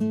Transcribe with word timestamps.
El 0.00 0.06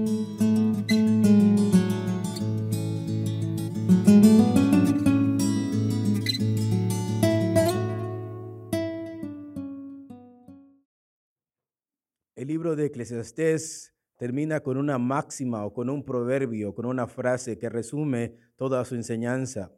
libro 12.47 12.75
de 12.75 12.87
Eclesiastés 12.87 13.93
termina 14.17 14.59
con 14.59 14.77
una 14.77 14.97
máxima 14.97 15.65
o 15.65 15.73
con 15.73 15.89
un 15.89 16.03
proverbio, 16.03 16.73
con 16.73 16.85
una 16.85 17.07
frase 17.07 17.57
que 17.57 17.69
resume 17.69 18.35
toda 18.55 18.83
su 18.85 18.95
enseñanza. 18.95 19.71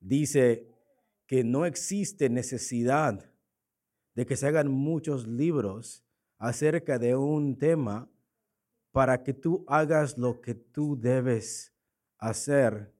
Dice 0.00 0.68
que 1.26 1.44
no 1.44 1.66
existe 1.66 2.28
necesidad 2.28 3.32
de 4.14 4.26
que 4.26 4.36
se 4.36 4.46
hagan 4.46 4.68
muchos 4.70 5.26
libros 5.26 6.04
acerca 6.38 6.98
de 6.98 7.16
un 7.16 7.58
tema 7.58 8.09
para 8.92 9.22
que 9.22 9.32
tú 9.32 9.64
hagas 9.68 10.18
lo 10.18 10.40
que 10.40 10.54
tú 10.54 10.98
debes 10.98 11.74
hacer. 12.18 12.92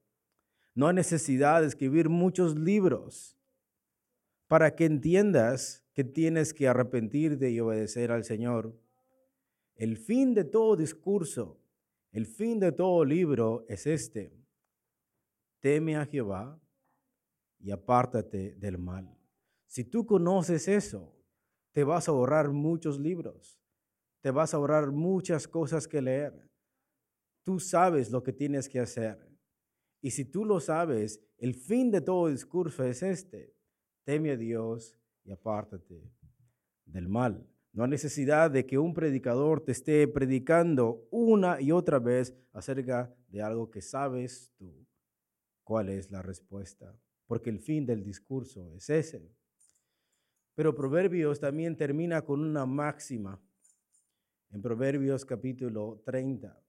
No 0.75 0.89
hay 0.89 0.95
necesidad 0.95 1.61
de 1.61 1.67
escribir 1.67 2.09
muchos 2.09 2.57
libros 2.57 3.37
para 4.47 4.75
que 4.75 4.85
entiendas 4.85 5.85
que 5.93 6.05
tienes 6.05 6.55
que 6.55 6.69
arrepentirte 6.69 7.51
y 7.51 7.61
obedecer 7.61 8.11
al 8.11 8.25
Señor. 8.25 8.77
El 9.75 9.97
fin 9.97 10.35
de 10.35 10.45
todo 10.45 10.77
discurso, 10.77 11.61
el 12.13 12.27
fin 12.27 12.59
de 12.59 12.73
todo 12.73 13.05
libro 13.05 13.65
es 13.69 13.87
este. 13.87 14.33
Teme 15.61 15.97
a 15.97 16.07
Jehová 16.07 16.61
y 17.59 17.71
apártate 17.71 18.55
del 18.57 18.79
mal. 18.79 19.17
Si 19.67 19.85
tú 19.85 20.07
conoces 20.07 20.67
eso, 20.67 21.15
te 21.73 21.85
vas 21.85 22.09
a 22.09 22.13
ahorrar 22.13 22.51
muchos 22.51 22.99
libros, 22.99 23.60
te 24.21 24.31
vas 24.31 24.53
a 24.53 24.59
ahorrar 24.59 24.91
muchas 24.91 25.49
cosas 25.49 25.89
que 25.89 26.03
leer. 26.03 26.49
Tú 27.45 27.59
sabes 27.59 28.11
lo 28.11 28.23
que 28.23 28.33
tienes 28.33 28.69
que 28.69 28.81
hacer. 28.81 29.19
Y 30.03 30.11
si 30.11 30.25
tú 30.25 30.45
lo 30.45 30.61
sabes, 30.61 31.21
el 31.39 31.55
fin 31.55 31.91
de 31.91 32.01
todo 32.01 32.29
discurso 32.29 32.85
es 32.85 33.03
este. 33.03 33.55
Teme 34.05 34.33
a 34.33 34.37
Dios 34.37 34.97
y 35.25 35.31
apártate 35.31 36.11
del 36.85 37.09
mal. 37.09 37.47
No 37.73 37.85
hay 37.85 37.91
necesidad 37.91 38.51
de 38.51 38.67
que 38.67 38.79
un 38.79 38.95
predicador 38.95 39.61
te 39.61 39.73
esté 39.73 40.09
predicando 40.09 41.07
una 41.11 41.61
y 41.61 41.71
otra 41.71 41.99
vez 41.99 42.35
acerca 42.53 43.15
de 43.29 43.43
algo 43.43 43.71
que 43.71 43.81
sabes 43.81 44.53
tú 44.57 44.87
cuál 45.63 45.89
es 45.89 46.11
la 46.11 46.21
respuesta, 46.21 46.99
porque 47.27 47.49
el 47.49 47.61
fin 47.61 47.87
del 47.87 48.03
discurso 48.03 48.75
es 48.75 48.91
ese. 48.91 49.33
Pero 50.57 50.75
Proverbios 50.75 51.39
también 51.39 51.77
termina 51.77 52.23
con 52.23 52.41
una 52.41 52.67
máxima 52.67 53.41
en 54.53 54.63
Proverbios 54.63 55.25
capítulo 55.25 56.03
30 56.05 56.61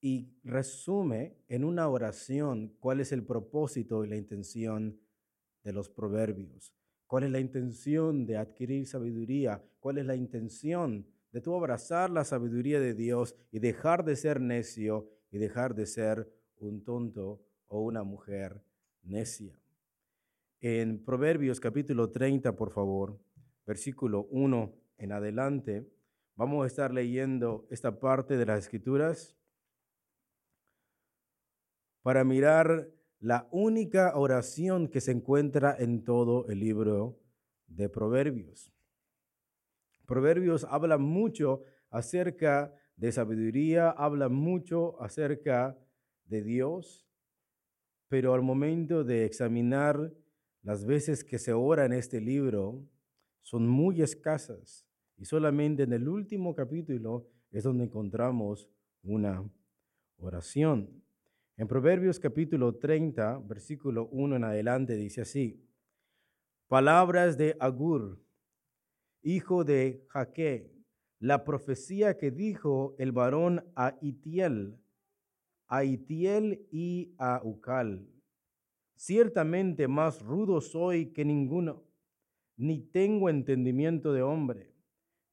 y 0.00 0.36
resume 0.42 1.36
en 1.48 1.64
una 1.64 1.88
oración 1.88 2.74
cuál 2.80 3.00
es 3.00 3.12
el 3.12 3.24
propósito 3.24 4.04
y 4.04 4.08
la 4.08 4.16
intención 4.16 5.00
de 5.62 5.72
los 5.72 5.88
proverbios. 5.88 6.74
¿Cuál 7.06 7.24
es 7.24 7.30
la 7.30 7.40
intención 7.40 8.26
de 8.26 8.36
adquirir 8.36 8.86
sabiduría? 8.86 9.62
¿Cuál 9.78 9.98
es 9.98 10.06
la 10.06 10.16
intención 10.16 11.06
de 11.30 11.40
tú 11.40 11.54
abrazar 11.54 12.10
la 12.10 12.24
sabiduría 12.24 12.80
de 12.80 12.94
Dios 12.94 13.36
y 13.50 13.60
dejar 13.60 14.04
de 14.04 14.16
ser 14.16 14.40
necio 14.40 15.08
y 15.30 15.38
dejar 15.38 15.74
de 15.74 15.86
ser 15.86 16.28
un 16.56 16.82
tonto 16.82 17.46
o 17.68 17.82
una 17.82 18.02
mujer 18.02 18.62
necia? 19.02 19.58
En 20.60 21.04
Proverbios 21.04 21.60
capítulo 21.60 22.10
30, 22.10 22.56
por 22.56 22.72
favor, 22.72 23.20
versículo 23.66 24.26
1 24.30 24.74
en 24.98 25.12
adelante, 25.12 25.93
vamos 26.36 26.64
a 26.64 26.66
estar 26.66 26.92
leyendo 26.92 27.66
esta 27.70 28.00
parte 28.00 28.36
de 28.36 28.46
las 28.46 28.60
escrituras 28.60 29.36
para 32.02 32.24
mirar 32.24 32.90
la 33.20 33.48
única 33.50 34.16
oración 34.16 34.88
que 34.88 35.00
se 35.00 35.12
encuentra 35.12 35.74
en 35.78 36.04
todo 36.04 36.46
el 36.48 36.60
libro 36.60 37.18
de 37.66 37.88
Proverbios. 37.88 38.72
Proverbios 40.06 40.64
habla 40.64 40.98
mucho 40.98 41.62
acerca 41.88 42.74
de 42.96 43.10
sabiduría, 43.12 43.90
habla 43.90 44.28
mucho 44.28 45.00
acerca 45.00 45.78
de 46.26 46.42
Dios, 46.42 47.08
pero 48.08 48.34
al 48.34 48.42
momento 48.42 49.04
de 49.04 49.24
examinar 49.24 50.12
las 50.62 50.84
veces 50.84 51.24
que 51.24 51.38
se 51.38 51.52
ora 51.52 51.86
en 51.86 51.92
este 51.92 52.20
libro, 52.20 52.86
son 53.40 53.66
muy 53.66 54.02
escasas 54.02 54.86
y 55.16 55.24
solamente 55.24 55.84
en 55.84 55.92
el 55.92 56.08
último 56.08 56.54
capítulo 56.54 57.28
es 57.50 57.64
donde 57.64 57.84
encontramos 57.84 58.68
una 59.02 59.48
oración. 60.18 61.02
En 61.56 61.68
Proverbios 61.68 62.18
capítulo 62.18 62.74
30, 62.74 63.38
versículo 63.46 64.08
1 64.10 64.36
en 64.36 64.44
adelante, 64.44 64.96
dice 64.96 65.20
así, 65.20 65.64
palabras 66.66 67.38
de 67.38 67.56
Agur, 67.60 68.20
hijo 69.22 69.64
de 69.64 70.04
Jaque, 70.08 70.74
la 71.20 71.44
profecía 71.44 72.18
que 72.18 72.30
dijo 72.30 72.96
el 72.98 73.12
varón 73.12 73.64
a 73.76 73.96
Itiel, 74.02 74.76
a 75.68 75.84
Itiel 75.84 76.66
y 76.72 77.14
a 77.18 77.40
Ucal. 77.44 78.06
Ciertamente 78.96 79.86
más 79.88 80.20
rudo 80.22 80.60
soy 80.60 81.12
que 81.12 81.24
ninguno, 81.24 81.84
ni 82.56 82.80
tengo 82.80 83.28
entendimiento 83.28 84.12
de 84.12 84.22
hombre. 84.22 84.73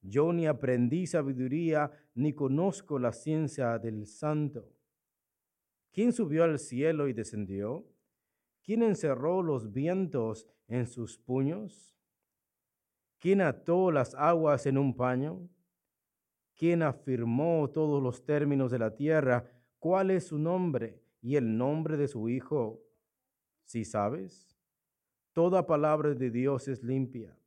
Yo 0.01 0.33
ni 0.33 0.47
aprendí 0.47 1.05
sabiduría, 1.05 1.91
ni 2.15 2.33
conozco 2.33 2.97
la 2.97 3.13
ciencia 3.13 3.77
del 3.77 4.07
santo. 4.07 4.73
¿Quién 5.91 6.11
subió 6.11 6.43
al 6.43 6.57
cielo 6.57 7.07
y 7.07 7.13
descendió? 7.13 7.85
¿Quién 8.63 8.83
encerró 8.83 9.43
los 9.43 9.71
vientos 9.71 10.47
en 10.67 10.87
sus 10.87 11.17
puños? 11.17 11.95
¿Quién 13.19 13.41
ató 13.41 13.91
las 13.91 14.15
aguas 14.15 14.65
en 14.65 14.77
un 14.77 14.95
paño? 14.95 15.47
¿Quién 16.55 16.81
afirmó 16.81 17.69
todos 17.69 18.01
los 18.01 18.25
términos 18.25 18.71
de 18.71 18.79
la 18.79 18.95
tierra? 18.95 19.45
¿Cuál 19.79 20.11
es 20.11 20.27
su 20.27 20.39
nombre 20.39 21.01
y 21.21 21.35
el 21.35 21.57
nombre 21.57 21.97
de 21.97 22.07
su 22.07 22.29
Hijo? 22.29 22.83
Si 23.63 23.85
sabes, 23.85 24.57
toda 25.33 25.65
palabra 25.65 26.13
de 26.13 26.31
Dios 26.31 26.67
es 26.67 26.83
limpia. 26.83 27.37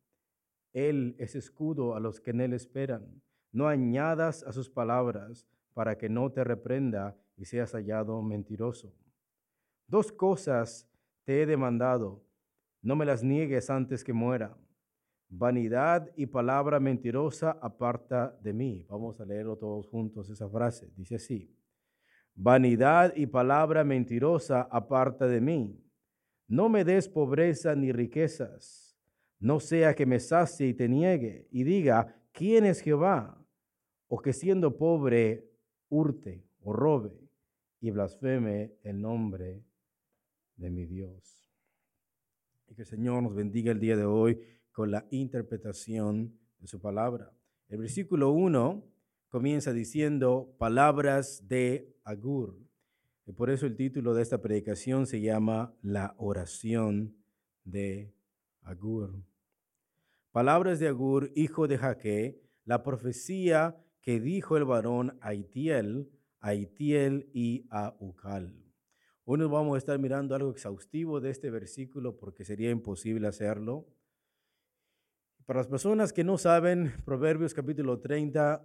Él 0.75 1.15
es 1.19 1.35
escudo 1.35 1.95
a 1.95 2.01
los 2.01 2.19
que 2.19 2.31
en 2.31 2.41
él 2.41 2.53
esperan. 2.53 3.21
No 3.53 3.69
añadas 3.69 4.43
a 4.43 4.51
sus 4.51 4.69
palabras 4.69 5.47
para 5.73 5.97
que 5.97 6.09
no 6.09 6.29
te 6.33 6.43
reprenda 6.43 7.17
y 7.37 7.45
seas 7.45 7.71
hallado 7.71 8.21
mentiroso. 8.21 8.93
Dos 9.87 10.11
cosas 10.11 10.89
te 11.23 11.41
he 11.41 11.45
demandado, 11.45 12.21
no 12.81 12.97
me 12.97 13.05
las 13.05 13.23
niegues 13.23 13.69
antes 13.69 14.03
que 14.03 14.11
muera. 14.11 14.53
Vanidad 15.29 16.11
y 16.17 16.25
palabra 16.25 16.79
mentirosa 16.81 17.57
aparta 17.61 18.37
de 18.41 18.51
mí. 18.51 18.85
Vamos 18.89 19.19
a 19.21 19.25
leerlo 19.25 19.57
todos 19.57 19.87
juntos 19.87 20.29
esa 20.29 20.49
frase. 20.49 20.91
Dice 20.97 21.15
así. 21.15 21.55
Vanidad 22.35 23.13
y 23.15 23.27
palabra 23.27 23.85
mentirosa 23.85 24.67
aparta 24.69 25.25
de 25.25 25.39
mí. 25.39 25.81
No 26.47 26.67
me 26.67 26.83
des 26.83 27.07
pobreza 27.07 27.75
ni 27.75 27.93
riquezas. 27.93 28.94
No 29.39 29.59
sea 29.59 29.93
que 29.93 30.05
me 30.05 30.19
sacie 30.19 30.67
y 30.67 30.73
te 30.73 30.87
niegue 30.87 31.47
y 31.51 31.63
diga, 31.63 32.21
¿quién 32.31 32.65
es 32.65 32.81
Jehová? 32.81 33.41
O 34.07 34.19
que 34.19 34.33
siendo 34.33 34.77
pobre 34.77 35.49
hurte 35.89 36.45
o 36.61 36.73
robe 36.73 37.11
y 37.79 37.91
blasfeme 37.91 38.73
el 38.83 39.01
nombre 39.01 39.63
de 40.55 40.69
mi 40.69 40.85
Dios. 40.85 41.51
Y 42.67 42.75
que 42.75 42.81
el 42.81 42.87
Señor 42.87 43.21
nos 43.21 43.35
bendiga 43.35 43.71
el 43.71 43.79
día 43.79 43.95
de 43.95 44.05
hoy 44.05 44.39
con 44.71 44.89
la 44.91 45.05
interpretación 45.11 46.37
de 46.59 46.67
su 46.67 46.81
palabra. 46.81 47.31
El 47.67 47.79
versículo 47.79 48.31
1 48.31 48.83
comienza 49.29 49.73
diciendo 49.73 50.55
palabras 50.57 51.47
de 51.47 51.93
Agur. 52.03 52.57
Y 53.27 53.33
por 53.33 53.49
eso 53.49 53.65
el 53.65 53.75
título 53.75 54.13
de 54.13 54.21
esta 54.21 54.41
predicación 54.41 55.07
se 55.07 55.19
llama 55.19 55.75
La 55.81 56.15
oración 56.17 57.15
de 57.63 58.14
Agur. 58.65 59.23
Palabras 60.31 60.79
de 60.79 60.87
Agur, 60.87 61.31
hijo 61.35 61.67
de 61.67 61.77
Jaque, 61.77 62.41
la 62.65 62.83
profecía 62.83 63.77
que 64.01 64.19
dijo 64.19 64.57
el 64.57 64.65
varón 64.65 65.17
Aitiel 65.21 66.11
a 66.45 66.53
Itiel 66.53 67.27
y 67.33 67.65
a 67.71 67.95
Ucal. 67.99 68.53
Hoy 69.23 69.39
nos 69.39 69.49
vamos 69.49 69.73
a 69.73 69.77
estar 69.79 69.97
mirando 69.97 70.35
algo 70.35 70.51
exhaustivo 70.51 71.19
de 71.19 71.31
este 71.31 71.49
versículo 71.49 72.17
porque 72.17 72.45
sería 72.45 72.69
imposible 72.69 73.27
hacerlo. 73.27 73.87
Para 75.47 75.61
las 75.61 75.67
personas 75.67 76.13
que 76.13 76.23
no 76.23 76.37
saben, 76.37 76.93
Proverbios 77.03 77.55
capítulo 77.55 77.99
30, 77.99 78.63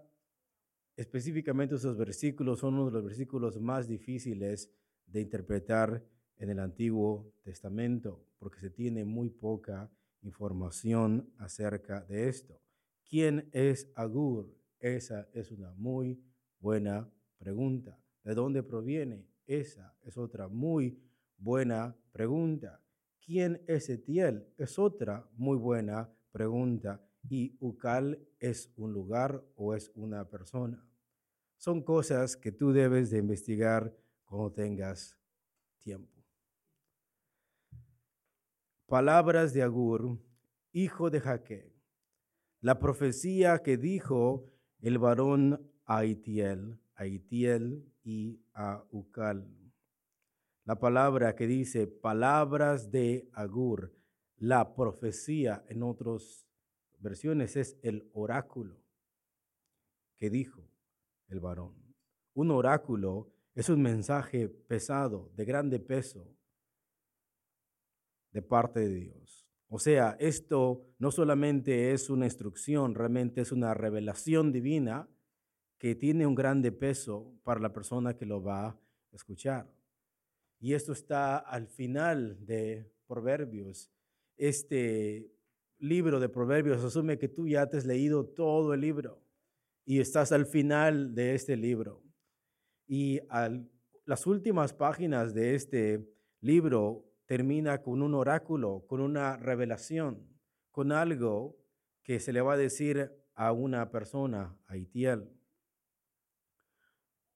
específicamente 0.96 1.76
esos 1.76 1.96
versículos 1.96 2.58
son 2.58 2.74
uno 2.74 2.86
de 2.86 2.92
los 2.92 3.04
versículos 3.04 3.58
más 3.58 3.88
difíciles 3.88 4.70
de 5.06 5.22
interpretar 5.22 6.04
en 6.40 6.50
el 6.50 6.58
Antiguo 6.58 7.32
Testamento 7.42 8.24
porque 8.38 8.60
se 8.60 8.70
tiene 8.70 9.04
muy 9.04 9.28
poca 9.28 9.90
información 10.22 11.30
acerca 11.38 12.00
de 12.00 12.28
esto. 12.28 12.60
¿Quién 13.08 13.48
es 13.52 13.92
Agur? 13.94 14.52
Esa 14.78 15.28
es 15.32 15.50
una 15.50 15.72
muy 15.74 16.18
buena 16.58 17.08
pregunta. 17.38 17.98
¿De 18.24 18.34
dónde 18.34 18.62
proviene? 18.62 19.26
Esa 19.46 19.94
es 20.02 20.16
otra 20.16 20.48
muy 20.48 20.98
buena 21.36 21.94
pregunta. 22.12 22.80
¿Quién 23.24 23.62
es 23.66 23.88
Etiel? 23.90 24.46
Es 24.56 24.78
otra 24.78 25.28
muy 25.36 25.58
buena 25.58 26.10
pregunta. 26.32 27.04
¿Y 27.28 27.56
Ucal 27.60 28.18
es 28.38 28.72
un 28.76 28.92
lugar 28.92 29.44
o 29.56 29.74
es 29.74 29.90
una 29.94 30.28
persona? 30.28 30.86
Son 31.56 31.82
cosas 31.82 32.36
que 32.36 32.52
tú 32.52 32.72
debes 32.72 33.10
de 33.10 33.18
investigar 33.18 33.94
cuando 34.24 34.52
tengas 34.52 35.18
tiempo. 35.78 36.19
Palabras 38.90 39.54
de 39.54 39.62
Agur, 39.62 40.18
hijo 40.72 41.10
de 41.10 41.20
Jaque. 41.20 41.72
La 42.60 42.80
profecía 42.80 43.62
que 43.62 43.76
dijo 43.76 44.46
el 44.80 44.98
varón 44.98 45.70
a 45.86 46.04
Itiel, 46.04 46.80
a 46.96 47.06
Itiel 47.06 47.88
y 48.02 48.42
a 48.52 48.82
Ucal. 48.90 49.46
La 50.64 50.80
palabra 50.80 51.36
que 51.36 51.46
dice 51.46 51.86
palabras 51.86 52.90
de 52.90 53.30
Agur, 53.32 53.94
la 54.38 54.74
profecía 54.74 55.64
en 55.68 55.84
otras 55.84 56.48
versiones 56.98 57.54
es 57.54 57.78
el 57.82 58.10
oráculo 58.12 58.82
que 60.16 60.30
dijo 60.30 60.68
el 61.28 61.38
varón. 61.38 61.94
Un 62.34 62.50
oráculo 62.50 63.30
es 63.54 63.68
un 63.68 63.82
mensaje 63.82 64.48
pesado, 64.48 65.30
de 65.36 65.44
grande 65.44 65.78
peso, 65.78 66.39
de 68.32 68.42
parte 68.42 68.80
de 68.80 68.94
Dios. 68.94 69.46
O 69.68 69.78
sea, 69.78 70.16
esto 70.18 70.84
no 70.98 71.10
solamente 71.10 71.92
es 71.92 72.10
una 72.10 72.26
instrucción, 72.26 72.94
realmente 72.94 73.40
es 73.40 73.52
una 73.52 73.72
revelación 73.72 74.50
divina 74.52 75.08
que 75.78 75.94
tiene 75.94 76.26
un 76.26 76.34
grande 76.34 76.72
peso 76.72 77.32
para 77.44 77.60
la 77.60 77.72
persona 77.72 78.16
que 78.16 78.26
lo 78.26 78.42
va 78.42 78.66
a 78.68 78.80
escuchar. 79.12 79.72
Y 80.58 80.74
esto 80.74 80.92
está 80.92 81.38
al 81.38 81.68
final 81.68 82.44
de 82.44 82.92
Proverbios. 83.06 83.90
Este 84.36 85.32
libro 85.78 86.20
de 86.20 86.28
Proverbios 86.28 86.84
asume 86.84 87.18
que 87.18 87.28
tú 87.28 87.48
ya 87.48 87.66
te 87.68 87.78
has 87.78 87.86
leído 87.86 88.26
todo 88.26 88.74
el 88.74 88.80
libro 88.82 89.22
y 89.84 90.00
estás 90.00 90.32
al 90.32 90.46
final 90.46 91.14
de 91.14 91.34
este 91.34 91.56
libro. 91.56 92.02
Y 92.86 93.20
las 94.04 94.26
últimas 94.26 94.72
páginas 94.72 95.32
de 95.32 95.54
este 95.54 96.06
libro 96.40 97.09
termina 97.30 97.80
con 97.80 98.02
un 98.02 98.14
oráculo, 98.14 98.84
con 98.88 99.00
una 99.00 99.36
revelación, 99.36 100.28
con 100.72 100.90
algo 100.90 101.56
que 102.02 102.18
se 102.18 102.32
le 102.32 102.40
va 102.40 102.54
a 102.54 102.56
decir 102.56 103.12
a 103.36 103.52
una 103.52 103.88
persona, 103.92 104.58
a 104.66 104.76
Itiel. 104.76 105.30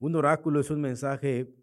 Un 0.00 0.17
oráculo 0.17 0.58
es 0.58 0.70
un 0.70 0.81
mensaje 0.81 1.55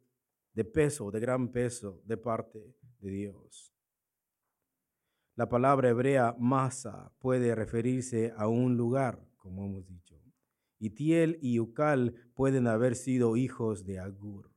de 0.54 0.64
peso, 0.64 1.12
de 1.12 1.20
gran 1.20 1.52
peso 1.52 2.02
de 2.06 2.16
parte 2.16 2.74
de 3.00 3.12
Dios. 3.12 3.76
La 5.36 5.50
palabra 5.50 5.90
hebrea 5.90 6.34
masa 6.40 7.14
puede 7.20 7.54
referirse 7.54 8.32
a 8.38 8.48
un 8.48 8.78
lugar, 8.78 9.28
como 9.36 9.66
hemos 9.66 9.86
dicho. 9.86 10.24
Itiel 10.80 11.38
y 11.42 11.60
Ucal 11.60 12.16
pueden 12.34 12.68
haber 12.68 12.96
sido 12.96 13.36
hijos 13.36 13.84
de 13.84 14.00
Agur. 14.00 14.54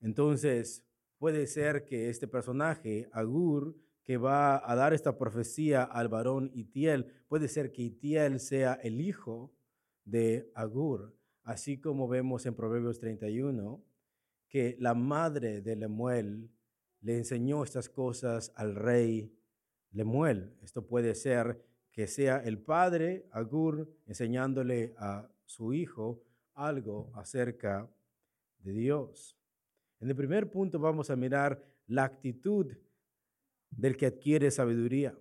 Entonces, 0.00 0.84
puede 1.22 1.46
ser 1.46 1.84
que 1.84 2.08
este 2.10 2.26
personaje, 2.26 3.08
Agur, 3.12 3.76
que 4.02 4.16
va 4.16 4.60
a 4.68 4.74
dar 4.74 4.92
esta 4.92 5.18
profecía 5.18 5.84
al 5.84 6.08
varón 6.08 6.50
Itiel, 6.52 7.06
puede 7.28 7.46
ser 7.46 7.70
que 7.70 7.82
Itiel 7.82 8.40
sea 8.40 8.72
el 8.82 9.00
hijo 9.00 9.54
de 10.04 10.50
Agur, 10.56 11.16
así 11.44 11.80
como 11.80 12.08
vemos 12.08 12.44
en 12.44 12.56
Proverbios 12.56 12.98
31, 12.98 13.80
que 14.48 14.74
la 14.80 14.94
madre 14.94 15.60
de 15.60 15.76
Lemuel 15.76 16.50
le 17.02 17.18
enseñó 17.18 17.62
estas 17.62 17.88
cosas 17.88 18.52
al 18.56 18.74
rey 18.74 19.32
Lemuel. 19.92 20.56
Esto 20.60 20.88
puede 20.88 21.14
ser 21.14 21.62
que 21.92 22.08
sea 22.08 22.38
el 22.38 22.58
padre, 22.58 23.28
Agur, 23.30 23.88
enseñándole 24.06 24.92
a 24.98 25.30
su 25.44 25.72
hijo 25.72 26.24
algo 26.54 27.12
acerca 27.14 27.88
de 28.58 28.72
Dios. 28.72 29.38
En 30.02 30.10
el 30.10 30.16
primer 30.16 30.50
punto 30.50 30.80
vamos 30.80 31.10
a 31.10 31.16
mirar 31.16 31.62
la 31.86 32.02
actitud 32.02 32.66
del 33.70 33.96
que 33.96 34.06
adquiere 34.06 34.50
sabiduría. 34.50 35.16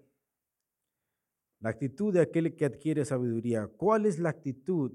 La 1.60 1.70
actitud 1.70 2.12
de 2.12 2.22
aquel 2.22 2.56
que 2.56 2.66
adquiere 2.66 3.06
sabiduría. 3.06 3.68
¿Cuál 3.68 4.08
es 4.08 4.18
la 4.18 4.30
actitud? 4.30 4.92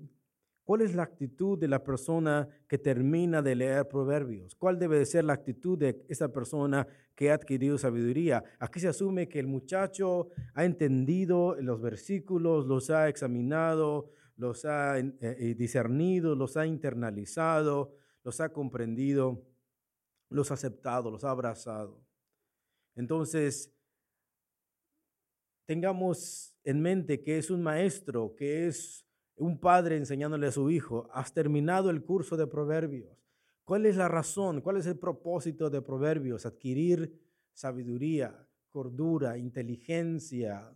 ¿Cuál 0.64 0.80
es 0.80 0.96
la 0.96 1.04
actitud 1.04 1.56
de 1.56 1.68
la 1.68 1.84
persona 1.84 2.48
que 2.66 2.78
termina 2.78 3.42
de 3.42 3.54
leer 3.54 3.86
proverbios? 3.86 4.56
¿Cuál 4.56 4.80
debe 4.80 4.98
de 4.98 5.06
ser 5.06 5.22
la 5.22 5.34
actitud 5.34 5.78
de 5.78 6.04
esa 6.08 6.32
persona 6.32 6.84
que 7.14 7.30
ha 7.30 7.34
adquirido 7.34 7.78
sabiduría? 7.78 8.42
Aquí 8.58 8.80
se 8.80 8.88
asume 8.88 9.28
que 9.28 9.38
el 9.38 9.46
muchacho 9.46 10.30
ha 10.54 10.64
entendido 10.64 11.54
los 11.60 11.80
versículos, 11.80 12.66
los 12.66 12.90
ha 12.90 13.08
examinado, 13.08 14.10
los 14.36 14.64
ha 14.64 14.98
eh, 14.98 15.14
eh, 15.20 15.54
discernido, 15.56 16.34
los 16.34 16.56
ha 16.56 16.66
internalizado, 16.66 17.94
los 18.24 18.40
ha 18.40 18.48
comprendido, 18.48 19.46
los 20.28 20.50
ha 20.50 20.54
aceptado, 20.54 21.10
los 21.10 21.24
ha 21.24 21.30
abrazado. 21.30 22.00
Entonces, 22.94 23.72
tengamos 25.66 26.56
en 26.64 26.80
mente 26.80 27.22
que 27.22 27.38
es 27.38 27.50
un 27.50 27.62
maestro, 27.62 28.34
que 28.36 28.66
es 28.66 29.06
un 29.36 29.58
padre 29.58 29.96
enseñándole 29.96 30.46
a 30.46 30.52
su 30.52 30.70
hijo, 30.70 31.08
has 31.12 31.32
terminado 31.32 31.90
el 31.90 32.02
curso 32.02 32.36
de 32.36 32.46
proverbios. 32.46 33.16
¿Cuál 33.64 33.84
es 33.86 33.96
la 33.96 34.08
razón? 34.08 34.60
¿Cuál 34.60 34.78
es 34.78 34.86
el 34.86 34.98
propósito 34.98 35.68
de 35.68 35.82
proverbios? 35.82 36.46
Adquirir 36.46 37.20
sabiduría, 37.52 38.48
cordura, 38.70 39.36
inteligencia, 39.36 40.72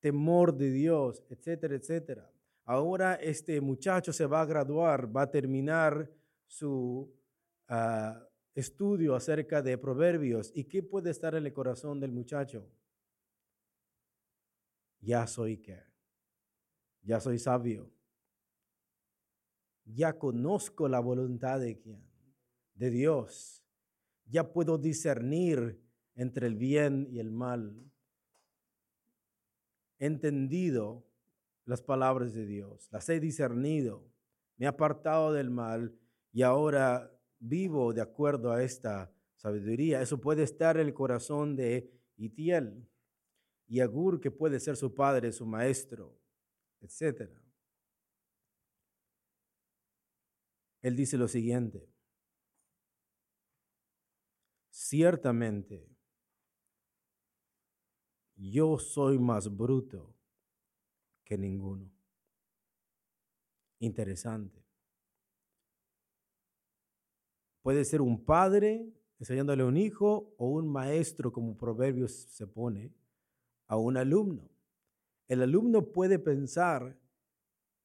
temor 0.00 0.56
de 0.56 0.70
Dios, 0.70 1.24
etcétera, 1.30 1.74
etcétera. 1.74 2.30
Ahora 2.64 3.14
este 3.14 3.60
muchacho 3.60 4.12
se 4.12 4.26
va 4.26 4.42
a 4.42 4.46
graduar, 4.46 5.14
va 5.14 5.22
a 5.22 5.30
terminar 5.30 6.10
su 6.46 7.10
ah, 7.68 8.27
estudio 8.58 9.14
acerca 9.14 9.62
de 9.62 9.78
proverbios. 9.78 10.50
¿Y 10.54 10.64
qué 10.64 10.82
puede 10.82 11.10
estar 11.10 11.34
en 11.34 11.46
el 11.46 11.52
corazón 11.52 12.00
del 12.00 12.12
muchacho? 12.12 12.68
Ya 15.00 15.26
soy 15.26 15.58
qué 15.58 15.88
ya 17.08 17.20
soy 17.20 17.38
sabio, 17.38 17.90
ya 19.86 20.18
conozco 20.18 20.88
la 20.88 21.00
voluntad 21.00 21.58
de 21.58 21.80
de 22.74 22.90
Dios, 22.90 23.64
ya 24.26 24.52
puedo 24.52 24.76
discernir 24.76 25.80
entre 26.14 26.46
el 26.46 26.54
bien 26.54 27.08
y 27.10 27.18
el 27.18 27.32
mal. 27.32 27.74
He 29.98 30.06
entendido 30.06 31.04
las 31.64 31.82
palabras 31.82 32.34
de 32.34 32.46
Dios, 32.46 32.88
las 32.92 33.08
he 33.08 33.20
discernido, 33.20 34.06
me 34.58 34.66
he 34.66 34.68
apartado 34.68 35.32
del 35.32 35.50
mal 35.50 35.98
y 36.30 36.42
ahora 36.42 37.10
vivo 37.38 37.92
de 37.92 38.00
acuerdo 38.00 38.52
a 38.52 38.62
esta 38.62 39.12
sabiduría. 39.36 40.02
Eso 40.02 40.20
puede 40.20 40.42
estar 40.42 40.76
en 40.76 40.86
el 40.86 40.94
corazón 40.94 41.56
de 41.56 41.90
Itiel 42.16 42.86
y 43.66 43.80
Agur, 43.80 44.20
que 44.20 44.30
puede 44.30 44.60
ser 44.60 44.76
su 44.76 44.94
padre, 44.94 45.32
su 45.32 45.46
maestro 45.46 46.18
etc. 46.80 47.30
Él 50.82 50.96
dice 50.96 51.16
lo 51.16 51.28
siguiente, 51.28 51.88
ciertamente 54.70 55.88
yo 58.36 58.78
soy 58.78 59.18
más 59.18 59.54
bruto 59.54 60.14
que 61.24 61.36
ninguno. 61.36 61.90
Interesante. 63.80 64.67
Puede 67.68 67.84
ser 67.84 68.00
un 68.00 68.24
padre 68.24 68.90
enseñándole 69.20 69.62
a 69.62 69.66
un 69.66 69.76
hijo 69.76 70.32
o 70.38 70.48
un 70.48 70.72
maestro, 70.72 71.30
como 71.30 71.54
Proverbios 71.54 72.12
se 72.12 72.46
pone, 72.46 72.94
a 73.66 73.76
un 73.76 73.98
alumno. 73.98 74.48
El 75.26 75.42
alumno 75.42 75.84
puede 75.92 76.18
pensar 76.18 76.96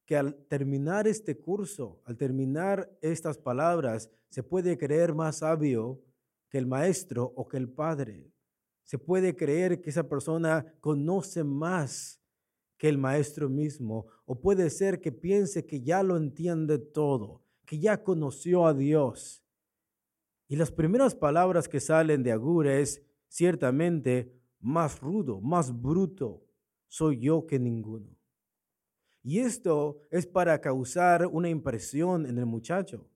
que 0.06 0.16
al 0.16 0.36
terminar 0.48 1.06
este 1.06 1.38
curso, 1.38 2.00
al 2.06 2.16
terminar 2.16 2.98
estas 3.02 3.38
palabras, 3.38 4.10
se 4.30 4.42
puede 4.42 4.78
creer 4.78 5.14
más 5.14 5.40
sabio 5.40 6.02
que 6.48 6.60
el 6.60 6.66
maestro 6.66 7.34
o 7.36 7.46
que 7.46 7.58
el 7.58 7.68
padre. 7.68 8.32
Se 8.86 8.98
puede 8.98 9.36
creer 9.36 9.82
que 9.82 9.90
esa 9.90 10.08
persona 10.08 10.66
conoce 10.80 11.44
más 11.44 12.22
que 12.78 12.88
el 12.88 12.98
maestro 12.98 13.50
mismo. 13.50 14.06
O 14.24 14.40
puede 14.40 14.70
ser 14.70 15.02
que 15.02 15.12
piense 15.12 15.66
que 15.66 15.82
ya 15.82 16.04
lo 16.04 16.16
entiende 16.16 16.80
todo, 16.80 17.42
que 17.66 17.80
ya 17.80 18.02
conoció 18.02 18.66
a 18.66 18.74
Dios. 18.74 19.43
Y 20.48 20.56
las 20.56 20.72
primeras 20.72 21.16
palabras 21.16 21.68
que 21.68 21.80
salen 21.80 22.24
de 22.24 22.32
Agur 22.32 22.68
es 22.68 23.02
ciertamente 23.28 24.32
más 24.60 25.00
rudo, 25.00 25.42
más 25.42 25.82
bruto, 25.82 26.46
soy 26.88 27.20
yo 27.20 27.46
que 27.48 27.60
ninguno. 27.60 28.16
Y 29.24 29.40
esto 29.40 30.00
es 30.12 30.28
para 30.28 30.60
causar 30.60 31.26
una 31.28 31.50
impresión 31.50 32.26
en 32.26 32.38
el 32.38 32.46
muchacho. 32.46 33.10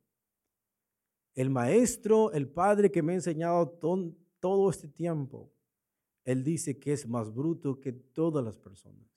El 1.36 1.50
maestro, 1.50 2.32
el 2.32 2.48
padre 2.48 2.90
que 2.90 3.04
me 3.04 3.12
ha 3.12 3.16
enseñado 3.16 3.70
todo 4.40 4.70
este 4.70 4.88
tiempo, 4.88 5.52
él 6.24 6.44
dice 6.44 6.80
que 6.80 6.94
es 6.94 7.08
más 7.08 7.32
bruto 7.34 7.80
que 7.80 7.94
todas 7.94 8.44
las 8.44 8.58
personas. 8.58 9.08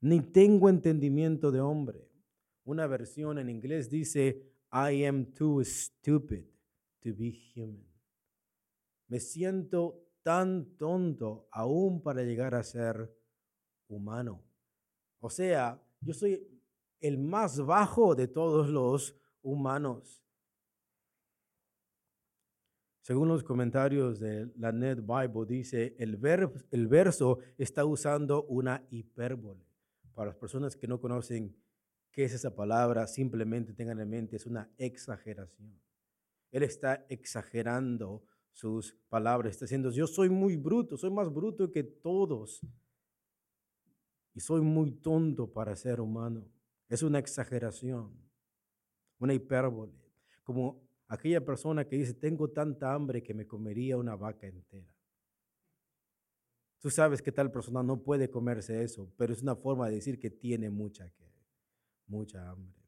Ni 0.00 0.20
tengo 0.20 0.68
entendimiento 0.68 1.50
de 1.50 1.60
hombre. 1.60 2.08
Una 2.64 2.86
versión 2.86 3.38
en 3.38 3.48
inglés 3.48 3.90
dice, 3.90 4.42
I 4.70 5.04
am 5.04 5.26
too 5.32 5.64
stupid 5.64 6.53
to 7.04 7.14
be 7.14 7.32
human. 7.54 7.86
Me 9.08 9.20
siento 9.20 10.04
tan 10.22 10.76
tonto 10.76 11.46
aún 11.52 12.02
para 12.02 12.22
llegar 12.22 12.54
a 12.54 12.62
ser 12.62 13.14
humano. 13.88 14.42
O 15.20 15.28
sea, 15.28 15.80
yo 16.00 16.14
soy 16.14 16.48
el 17.00 17.18
más 17.18 17.64
bajo 17.64 18.14
de 18.14 18.26
todos 18.26 18.70
los 18.70 19.14
humanos. 19.42 20.24
Según 23.02 23.28
los 23.28 23.44
comentarios 23.44 24.18
de 24.18 24.50
la 24.56 24.72
Net 24.72 25.00
Bible, 25.00 25.44
dice, 25.46 25.94
el, 25.98 26.18
el 26.70 26.88
verso 26.88 27.38
está 27.58 27.84
usando 27.84 28.44
una 28.44 28.86
hipérbole. 28.90 29.62
Para 30.14 30.28
las 30.28 30.36
personas 30.36 30.74
que 30.74 30.88
no 30.88 30.98
conocen 30.98 31.54
qué 32.10 32.24
es 32.24 32.32
esa 32.32 32.54
palabra, 32.54 33.06
simplemente 33.06 33.74
tengan 33.74 34.00
en 34.00 34.08
mente, 34.08 34.36
es 34.36 34.46
una 34.46 34.70
exageración. 34.78 35.78
Él 36.54 36.62
está 36.62 37.04
exagerando 37.08 38.22
sus 38.52 38.94
palabras, 39.08 39.50
está 39.50 39.64
diciendo, 39.64 39.90
yo 39.90 40.06
soy 40.06 40.28
muy 40.30 40.56
bruto, 40.56 40.96
soy 40.96 41.10
más 41.10 41.28
bruto 41.28 41.72
que 41.72 41.82
todos. 41.82 42.60
Y 44.34 44.38
soy 44.38 44.60
muy 44.60 44.92
tonto 44.92 45.52
para 45.52 45.74
ser 45.74 46.00
humano. 46.00 46.48
Es 46.88 47.02
una 47.02 47.18
exageración, 47.18 48.16
una 49.18 49.34
hipérbole. 49.34 50.00
Como 50.44 50.80
aquella 51.08 51.44
persona 51.44 51.88
que 51.88 51.96
dice, 51.96 52.14
tengo 52.14 52.48
tanta 52.48 52.94
hambre 52.94 53.20
que 53.20 53.34
me 53.34 53.48
comería 53.48 53.96
una 53.96 54.14
vaca 54.14 54.46
entera. 54.46 54.94
Tú 56.78 56.88
sabes 56.88 57.20
que 57.20 57.32
tal 57.32 57.50
persona 57.50 57.82
no 57.82 58.00
puede 58.00 58.30
comerse 58.30 58.80
eso, 58.80 59.12
pero 59.16 59.32
es 59.32 59.42
una 59.42 59.56
forma 59.56 59.88
de 59.88 59.96
decir 59.96 60.20
que 60.20 60.30
tiene 60.30 60.70
mucha, 60.70 61.12
mucha 62.06 62.48
hambre. 62.48 62.83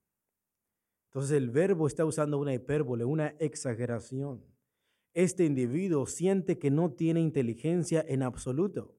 Entonces 1.17 1.39
el 1.39 1.49
verbo 1.49 1.87
está 1.87 2.05
usando 2.05 2.39
una 2.39 2.53
hipérbole, 2.53 3.07
una 3.07 3.29
exageración. 3.39 4.45
Este 5.15 5.47
individuo 5.47 6.05
siente 6.05 6.59
que 6.59 6.71
no 6.71 6.93
tiene 6.93 7.23
inteligencia 7.23 8.05
en 8.07 8.23
absoluto, 8.23 8.95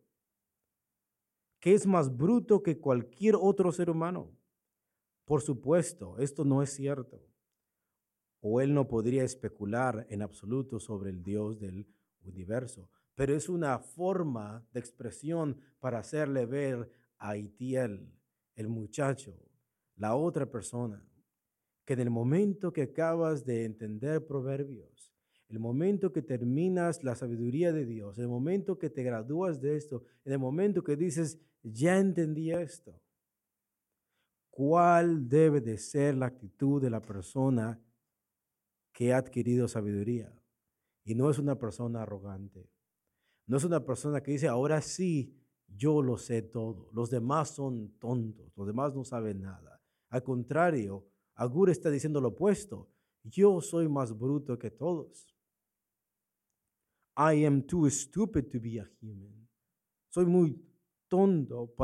que 1.60 1.76
es 1.76 1.86
más 1.86 2.18
bruto 2.18 2.64
que 2.64 2.80
cualquier 2.80 3.36
otro 3.40 3.72
ser 3.72 3.92
humano. 3.92 4.36
Por 5.26 5.44
supuesto, 5.44 6.18
esto 6.18 6.44
no 6.44 6.64
es 6.64 6.72
cierto 6.72 7.24
o 8.42 8.62
él 8.62 8.74
no 8.74 8.88
podría 8.88 9.24
especular 9.24 10.08
en 10.10 10.24
absoluto 10.24 10.80
sobre 10.80 11.12
el 11.12 11.22
Dios 11.22 11.60
del 11.60 11.86
universo. 12.24 12.90
Pero 13.14 13.36
es 13.36 13.48
una 13.48 13.78
forma 13.78 14.66
de 14.74 14.80
expresión 14.80 15.62
para 15.80 16.00
hacerle 16.00 16.48
ver 16.48 16.90
a 17.20 17.38
Itiel, 17.38 18.12
el 18.56 18.70
muchacho, 18.70 19.38
la 19.98 20.16
otra 20.16 20.50
persona, 20.50 21.08
que 21.88 21.94
en 21.94 22.02
el 22.02 22.12
momento 22.12 22.72
que 22.72 22.84
acabas 22.84 23.44
de 23.44 23.66
entender 23.66 24.28
proverbios, 24.28 25.12
el 25.50 25.58
momento 25.58 26.14
que 26.14 26.22
terminas 26.22 27.04
la 27.04 27.16
sabiduría 27.16 27.74
de 27.74 27.88
Dios, 27.88 28.20
el 28.20 28.28
momento 28.28 28.78
que 28.78 28.92
te 28.92 29.02
gradúas 29.02 29.60
de 29.60 29.76
esto, 29.76 30.04
en 30.24 30.34
el 30.34 30.40
momento 30.40 30.84
que 30.84 30.96
dices, 30.96 31.40
ya 31.64 31.98
entendí 31.98 32.52
esto, 32.52 33.02
¿cuál 34.52 35.28
debe 35.28 35.62
de 35.62 35.80
ser 35.80 36.16
la 36.16 36.28
actitud 36.28 36.80
de 36.80 36.92
la 36.92 37.02
persona 37.02 37.82
que 38.98 39.14
ha 39.14 39.18
adquirido 39.18 39.68
sabiduría. 39.68 40.34
Y 41.04 41.14
no 41.14 41.30
es 41.30 41.38
una 41.38 41.60
persona 41.60 42.02
arrogante. 42.02 42.68
No 43.46 43.58
es 43.58 43.64
una 43.64 43.86
persona 43.86 44.24
que 44.24 44.32
dice, 44.32 44.48
ahora 44.48 44.82
sí, 44.82 45.40
yo 45.68 46.02
lo 46.02 46.18
sé 46.18 46.42
todo. 46.42 46.90
Los 46.94 47.12
demás 47.12 47.50
son 47.50 47.92
tontos. 48.00 48.52
Los 48.58 48.66
demás 48.66 48.96
no 48.96 49.04
saben 49.04 49.44
nada. 49.44 49.80
Al 50.10 50.24
contrario, 50.24 51.06
Agur 51.38 51.70
está 51.70 51.90
diciendo 51.92 52.20
lo 52.20 52.30
opuesto. 52.30 52.90
Yo 53.24 53.62
soy 53.62 53.88
más 53.88 54.18
bruto 54.18 54.58
que 54.58 54.72
todos. 54.72 55.36
I 57.16 57.46
am 57.46 57.62
too 57.62 57.90
stupid 57.90 58.46
to 58.52 58.60
be 58.60 58.80
a 58.80 58.90
human. 59.02 59.48
Soy 60.10 60.26
muy 60.26 60.60
tonto 61.08 61.76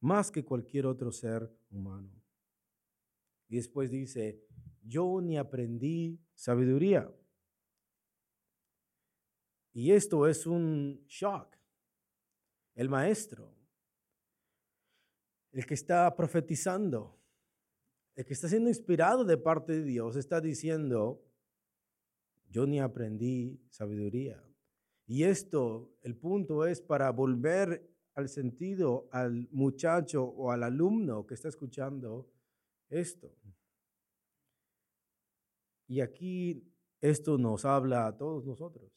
más 0.00 0.30
que 0.30 0.44
cualquier 0.44 0.86
otro 0.86 1.10
ser 1.10 1.50
humano. 1.70 2.10
Y 3.48 3.56
después 3.56 3.90
dice, 3.90 4.44
yo 4.82 5.20
ni 5.22 5.38
aprendí 5.38 6.20
sabiduría. 6.34 7.10
Y 9.72 9.92
esto 9.92 10.26
es 10.26 10.46
un 10.46 11.02
shock. 11.06 11.56
El 12.74 12.88
maestro, 12.88 13.54
el 15.50 15.64
que 15.64 15.74
está 15.74 16.14
profetizando, 16.14 17.21
el 18.14 18.24
que 18.24 18.34
está 18.34 18.48
siendo 18.48 18.68
inspirado 18.68 19.24
de 19.24 19.38
parte 19.38 19.72
de 19.72 19.84
Dios, 19.84 20.16
está 20.16 20.40
diciendo, 20.40 21.22
yo 22.50 22.66
ni 22.66 22.80
aprendí 22.80 23.60
sabiduría. 23.70 24.42
Y 25.06 25.24
esto, 25.24 25.94
el 26.02 26.16
punto 26.16 26.66
es 26.66 26.80
para 26.80 27.10
volver 27.10 27.88
al 28.14 28.28
sentido 28.28 29.08
al 29.10 29.48
muchacho 29.50 30.24
o 30.24 30.50
al 30.50 30.62
alumno 30.62 31.26
que 31.26 31.34
está 31.34 31.48
escuchando 31.48 32.30
esto. 32.88 33.34
Y 35.88 36.00
aquí 36.00 36.62
esto 37.00 37.38
nos 37.38 37.64
habla 37.64 38.06
a 38.06 38.16
todos 38.16 38.44
nosotros. 38.44 38.92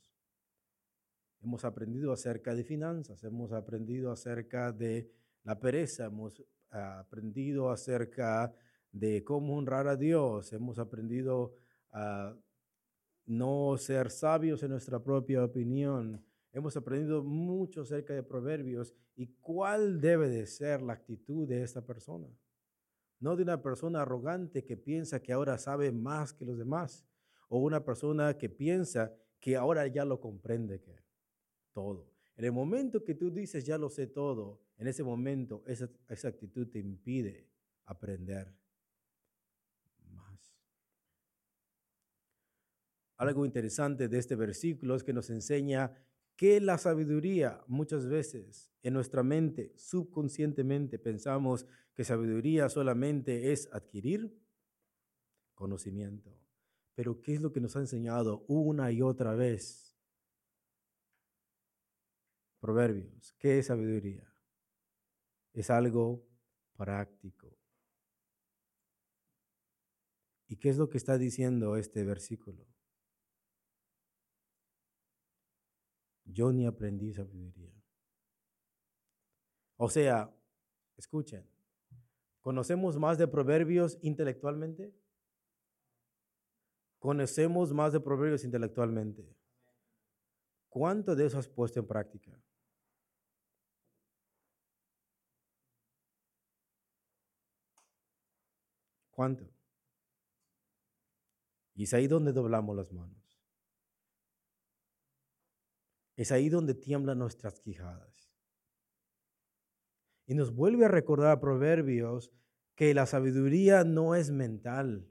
Hemos 1.41 1.63
aprendido 1.63 2.11
acerca 2.11 2.53
de 2.55 2.63
finanzas, 2.63 3.23
hemos 3.23 3.51
aprendido 3.51 4.11
acerca 4.11 4.71
de 4.71 5.11
la 5.43 5.59
pereza, 5.59 6.05
hemos 6.05 6.43
aprendido 6.69 7.69
acerca 7.69 8.53
de 8.95 9.25
cómo 9.25 9.57
honrar 9.57 9.89
a 9.89 9.97
Dios, 9.97 10.53
hemos 10.53 10.79
aprendido 10.79 11.53
a 11.91 12.33
no 13.25 13.75
ser 13.77 14.09
sabios 14.09 14.63
en 14.63 14.71
nuestra 14.71 15.03
propia 15.03 15.43
opinión, 15.43 16.23
hemos 16.53 16.77
aprendido 16.77 17.21
mucho 17.21 17.81
acerca 17.81 18.13
de 18.13 18.23
proverbios 18.23 18.93
y 19.17 19.27
cuál 19.41 19.99
debe 19.99 20.29
de 20.29 20.47
ser 20.47 20.81
la 20.81 20.93
actitud 20.93 21.45
de 21.45 21.61
esta 21.61 21.85
persona. 21.85 22.27
No 23.19 23.35
de 23.35 23.43
una 23.43 23.61
persona 23.61 24.01
arrogante 24.01 24.63
que 24.63 24.77
piensa 24.77 25.21
que 25.21 25.33
ahora 25.33 25.57
sabe 25.57 25.91
más 25.91 26.31
que 26.31 26.45
los 26.45 26.57
demás, 26.57 27.05
o 27.49 27.59
una 27.59 27.83
persona 27.83 28.37
que 28.37 28.47
piensa 28.47 29.13
que 29.41 29.57
ahora 29.57 29.87
ya 29.87 30.05
lo 30.05 30.21
comprende 30.21 30.79
que 30.79 30.95
todo. 31.73 32.09
En 32.37 32.45
el 32.45 32.53
momento 32.53 33.03
que 33.03 33.15
tú 33.15 33.29
dices 33.29 33.65
ya 33.65 33.77
lo 33.77 33.89
sé 33.89 34.07
todo, 34.07 34.61
en 34.77 34.87
ese 34.87 35.03
momento 35.03 35.63
esa, 35.67 35.89
esa 36.07 36.29
actitud 36.29 36.67
te 36.69 36.79
impide 36.79 37.49
aprender 37.85 38.53
más. 40.15 40.55
Algo 43.17 43.45
interesante 43.45 44.07
de 44.07 44.17
este 44.17 44.35
versículo 44.35 44.95
es 44.95 45.03
que 45.03 45.13
nos 45.13 45.29
enseña 45.29 45.93
que 46.35 46.59
la 46.59 46.77
sabiduría 46.77 47.63
muchas 47.67 48.07
veces 48.07 48.71
en 48.83 48.93
nuestra 48.93 49.23
mente, 49.23 49.71
subconscientemente, 49.77 50.99
pensamos 50.99 51.65
que 51.93 52.03
sabiduría 52.03 52.67
solamente 52.67 53.53
es 53.53 53.69
adquirir 53.71 54.37
conocimiento. 55.53 56.37
Pero 56.93 57.21
¿qué 57.21 57.33
es 57.33 57.41
lo 57.41 57.51
que 57.51 57.61
nos 57.61 57.75
ha 57.75 57.79
enseñado 57.79 58.43
una 58.47 58.91
y 58.91 59.01
otra 59.01 59.33
vez? 59.33 59.97
Proverbios, 62.59 63.33
¿qué 63.39 63.59
es 63.59 63.67
sabiduría? 63.67 64.29
Es 65.53 65.69
algo 65.69 66.27
práctico. 66.75 67.57
¿Y 70.47 70.57
qué 70.57 70.69
es 70.69 70.77
lo 70.77 70.89
que 70.89 70.97
está 70.97 71.17
diciendo 71.17 71.77
este 71.77 72.03
versículo? 72.03 72.74
Yo 76.35 76.51
ni 76.51 76.65
aprendí 76.67 77.13
sabiduría. 77.13 77.71
O 79.77 79.89
sea, 79.89 80.29
escuchen, 80.97 81.49
¿conocemos 82.41 82.99
más 82.99 83.17
de 83.17 83.27
proverbios 83.27 83.97
intelectualmente? 84.01 84.93
¿Conocemos 86.99 87.71
más 87.73 87.93
de 87.93 88.01
proverbios 88.01 88.43
intelectualmente? 88.43 89.33
¿Cuánto 90.67 91.15
de 91.15 91.25
eso 91.25 91.39
has 91.39 91.47
puesto 91.47 91.79
en 91.79 91.87
práctica? 91.87 92.37
¿Cuánto? 99.09 99.49
Y 101.75 101.83
es 101.83 101.93
ahí 101.93 102.07
donde 102.07 102.33
doblamos 102.33 102.75
las 102.75 102.91
manos. 102.91 103.24
Es 106.15 106.31
ahí 106.31 106.49
donde 106.49 106.73
tiemblan 106.73 107.19
nuestras 107.19 107.59
quijadas. 107.59 108.31
Y 110.27 110.33
nos 110.33 110.53
vuelve 110.53 110.85
a 110.85 110.89
recordar 110.89 111.31
a 111.31 111.39
Proverbios 111.39 112.31
que 112.75 112.93
la 112.93 113.05
sabiduría 113.05 113.83
no 113.83 114.15
es 114.15 114.31
mental, 114.31 115.07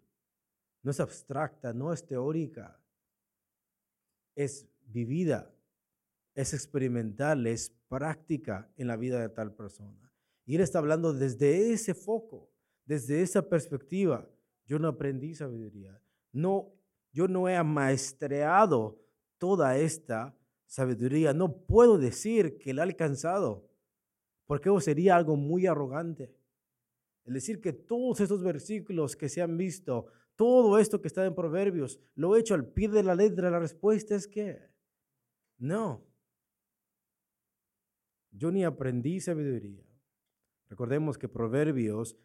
no 0.83 0.91
es 0.91 1.01
abstracta, 1.01 1.73
no 1.73 1.93
es 1.93 2.07
teórica, 2.07 2.81
es 4.35 4.67
vivida, 4.87 5.55
es 6.35 6.53
experimental, 6.53 7.47
es 7.47 7.71
práctica 7.89 8.71
en 8.77 8.89
la 8.89 8.97
vida 8.97 9.21
de 9.21 9.29
tal 9.29 9.55
persona. 9.55 10.13
Y 10.45 10.57
él 10.57 10.61
está 10.61 10.79
hablando 10.79 11.13
desde 11.13 11.73
ese 11.73 11.95
foco, 11.95 12.51
desde 12.85 13.23
esa 13.23 13.49
perspectiva. 13.49 14.29
Yo 14.67 14.79
no 14.79 14.89
aprendí 14.89 15.35
sabiduría. 15.35 16.01
No, 16.33 16.73
yo 17.13 17.29
no 17.29 17.49
he 17.49 17.57
amaestreado 17.57 19.01
toda 19.39 19.79
esta 19.79 20.37
sabiduría. 20.67 21.33
No 21.33 21.57
puedo 21.67 21.99
decir 21.99 22.59
que 22.59 22.75
la 22.75 22.83
he 22.83 22.87
alcanzado, 22.87 23.69
porque 24.47 24.69
eso 24.69 24.81
sería 24.81 25.17
algo 25.17 25.37
muy 25.37 25.67
arrogante. 25.67 26.35
El 27.25 27.35
decir 27.35 27.61
que 27.61 27.73
todos 27.73 28.21
estos 28.21 28.43
versículos 28.43 29.17
que 29.17 29.29
se 29.29 29.41
han 29.41 29.57
visto, 29.57 30.07
todo 30.37 30.79
esto 30.79 31.01
que 31.01 31.09
está 31.09 31.25
en 31.25 31.35
Proverbios, 31.35 32.01
lo 32.15 32.37
he 32.37 32.41
hecho 32.41 32.55
al 32.55 32.67
pie 32.67 32.89
de 32.89 33.03
la 33.03 33.15
letra, 33.15 33.51
la 33.51 33.59
respuesta 33.59 34.15
es 34.15 34.27
que 34.27 34.59
no. 35.59 36.05
Yo 38.31 38.51
ni 38.51 38.65
aprendí 38.65 39.21
sabiduría. 39.21 39.85
Recordemos 40.69 41.17
que 41.17 41.29
Proverbios 41.29 42.17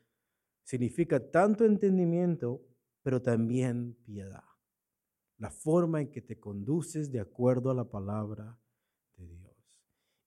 significa 0.64 1.20
tanto 1.32 1.66
entendimiento, 1.66 2.62
pero 3.04 3.22
también 3.22 3.96
piedad. 4.04 4.49
La 5.40 5.50
forma 5.50 6.02
en 6.02 6.12
que 6.12 6.22
te 6.22 6.40
conduces 6.40 7.12
de 7.12 7.20
acuerdo 7.20 7.72
a 7.72 7.74
la 7.74 7.86
palabra 7.86 8.60
de 9.16 9.26
Dios. 9.26 9.56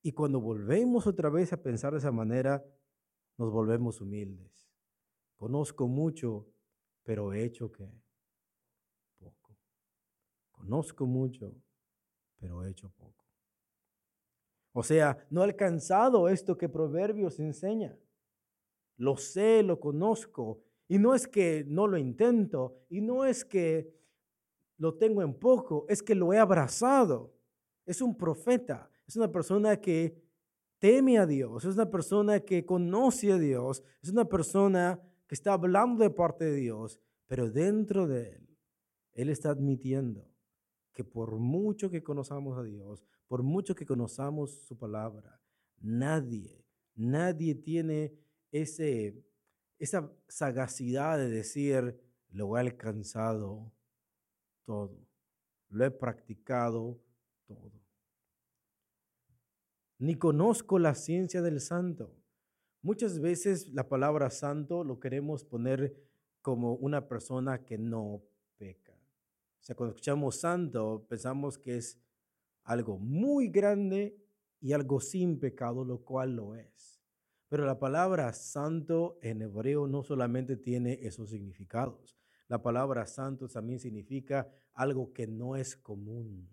Y 0.03 0.13
cuando 0.13 0.41
volvemos 0.41 1.07
otra 1.07 1.31
vez 1.31 1.53
a 1.53 1.63
pensar 1.63 1.93
de 1.93 1.99
esa 1.99 2.11
manera, 2.11 2.65
nos 3.39 3.53
volvemos 3.53 4.01
humildes. 4.01 4.69
Conozco 5.37 5.87
mucho, 5.87 6.49
pero 7.05 7.33
he 7.33 7.45
hecho 7.45 7.71
que 7.71 7.89
poco. 9.19 9.57
Conozco 10.51 11.07
mucho, 11.07 11.55
pero 12.39 12.65
he 12.65 12.71
hecho 12.71 12.91
poco. 12.91 13.27
O 14.73 14.83
sea, 14.83 15.27
no 15.31 15.43
he 15.43 15.45
alcanzado 15.45 16.29
esto 16.29 16.57
que 16.57 16.69
Proverbios 16.69 17.39
enseña. 17.39 17.97
Lo 18.97 19.17
sé, 19.17 19.63
lo 19.63 19.79
conozco. 19.79 20.63
Y 20.89 20.99
no 20.99 21.15
es 21.15 21.29
que 21.29 21.65
no 21.69 21.87
lo 21.87 21.99
intento, 21.99 22.85
y 22.89 23.01
no 23.01 23.25
es 23.25 23.45
que 23.45 24.02
lo 24.83 24.95
tengo 24.95 25.23
en 25.23 25.33
poco, 25.33 25.87
es 25.89 26.03
que 26.03 26.17
lo 26.17 26.33
he 26.33 26.39
abrazado. 26.39 27.33
Es 27.87 28.03
un 28.03 28.17
profeta, 28.17 28.91
es 29.07 29.15
una 29.15 29.31
persona 29.31 29.81
que 29.81 30.21
teme 30.81 31.19
a 31.19 31.25
Dios, 31.25 31.65
es 31.65 31.75
una 31.77 31.89
persona 31.89 32.41
que 32.41 32.67
conoce 32.67 33.31
a 33.31 33.39
Dios, 33.39 33.85
es 34.03 34.11
una 34.11 34.25
persona 34.25 35.01
que 35.29 35.37
está 35.37 35.53
hablando 35.53 36.03
de 36.03 36.11
parte 36.11 36.47
de 36.47 36.57
Dios, 36.57 36.99
pero 37.29 37.49
dentro 37.49 38.09
de 38.09 38.31
él, 38.31 38.59
él 39.13 39.29
está 39.29 39.51
admitiendo 39.51 40.29
que 40.93 41.05
por 41.05 41.37
mucho 41.39 41.89
que 41.89 42.03
conozcamos 42.03 42.59
a 42.59 42.65
Dios, 42.65 43.05
por 43.29 43.45
mucho 43.45 43.77
que 43.77 43.87
conozcamos 43.87 44.65
su 44.65 44.77
palabra, 44.77 45.41
nadie, 45.81 46.67
nadie 46.97 47.55
tiene 47.55 48.13
ese, 48.51 49.23
esa 49.79 50.13
sagacidad 50.27 51.19
de 51.19 51.31
decir, 51.31 52.01
lo 52.31 52.57
he 52.57 52.61
alcanzado 52.61 53.71
todo, 54.65 54.99
lo 55.69 55.85
he 55.85 55.91
practicado 55.91 57.01
todo. 57.47 57.73
Ni 59.99 60.17
conozco 60.17 60.79
la 60.79 60.95
ciencia 60.95 61.43
del 61.43 61.61
santo. 61.61 62.17
Muchas 62.83 63.21
veces 63.21 63.69
la 63.69 63.89
palabra 63.89 64.31
santo 64.31 64.83
lo 64.83 64.99
queremos 64.99 65.45
poner 65.45 65.97
como 66.41 66.75
una 66.75 67.07
persona 67.09 67.65
que 67.65 67.79
no 67.79 68.23
peca. 68.59 68.93
O 68.93 69.65
sea, 69.65 69.77
cuando 69.77 69.95
escuchamos 69.95 70.41
santo, 70.41 71.07
pensamos 71.09 71.57
que 71.57 71.77
es 71.77 72.01
algo 72.65 72.99
muy 72.99 73.49
grande 73.49 74.17
y 74.61 74.73
algo 74.73 75.01
sin 75.01 75.39
pecado, 75.39 75.85
lo 75.85 75.99
cual 76.05 76.35
lo 76.35 76.57
es. 76.57 77.01
Pero 77.49 77.65
la 77.65 77.79
palabra 77.79 78.33
santo 78.33 79.19
en 79.23 79.43
hebreo 79.43 79.87
no 79.87 80.03
solamente 80.03 80.57
tiene 80.57 80.99
esos 81.03 81.31
significados. 81.31 82.22
La 82.49 82.63
palabra 82.63 83.07
santo 83.07 83.49
también 83.49 83.79
significa 83.79 84.49
algo 84.75 85.13
que 85.13 85.27
no 85.27 85.57
es 85.57 85.77
común, 85.77 86.49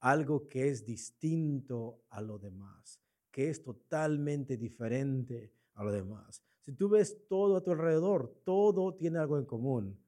algo 0.00 0.48
que 0.48 0.68
es 0.68 0.84
distinto 0.84 2.02
a 2.10 2.20
lo 2.20 2.38
demás, 2.38 3.00
que 3.30 3.48
es 3.48 3.62
totalmente 3.62 4.56
diferente 4.56 5.52
a 5.74 5.84
lo 5.84 5.92
demás. 5.92 6.42
Si 6.60 6.72
tú 6.72 6.88
ves 6.88 7.26
todo 7.28 7.56
a 7.56 7.62
tu 7.62 7.72
alrededor, 7.72 8.40
todo 8.44 8.94
tiene 8.94 9.18
algo 9.18 9.38
en 9.38 9.44
común. 9.44 9.98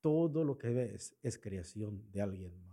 Todo 0.00 0.44
lo 0.44 0.58
que 0.58 0.70
ves 0.70 1.14
es 1.22 1.38
creación 1.38 2.10
de 2.10 2.22
alguien 2.22 2.58
más. 2.62 2.70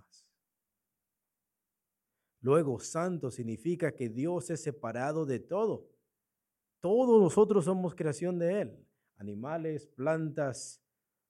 Luego, 2.41 2.79
santo 2.79 3.29
significa 3.29 3.93
que 3.93 4.09
Dios 4.09 4.49
es 4.49 4.61
separado 4.61 5.25
de 5.25 5.39
todo. 5.39 5.89
Todos 6.79 7.21
nosotros 7.21 7.65
somos 7.65 7.93
creación 7.93 8.39
de 8.39 8.61
Él. 8.61 8.87
Animales, 9.17 9.87
plantas, 9.87 10.81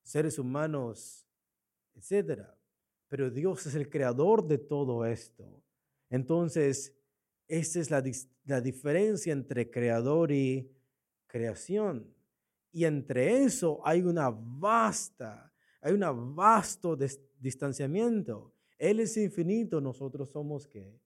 seres 0.08 0.40
humanos, 0.40 1.28
etc. 1.96 2.42
Pero 3.10 3.30
Dios 3.30 3.66
es 3.66 3.76
el 3.76 3.90
creador 3.90 4.48
de 4.48 4.58
todo 4.58 5.06
esto. 5.06 5.64
Entonces, 6.10 6.96
esa 7.48 7.80
es 7.80 7.92
la, 7.92 8.04
la 8.46 8.62
diferencia 8.62 9.34
entre 9.34 9.70
creador 9.70 10.32
y 10.32 10.72
creación. 11.28 12.14
Y 12.72 12.86
entre 12.86 13.44
eso 13.44 13.82
hay 13.84 14.02
una 14.02 14.30
vasta, 14.30 15.54
hay 15.82 15.94
un 15.94 16.36
vasto 16.36 16.98
distanciamiento. 17.40 18.54
Él 18.78 19.00
es 19.00 19.18
infinito, 19.18 19.82
nosotros 19.82 20.30
somos 20.30 20.68
que 20.68 21.02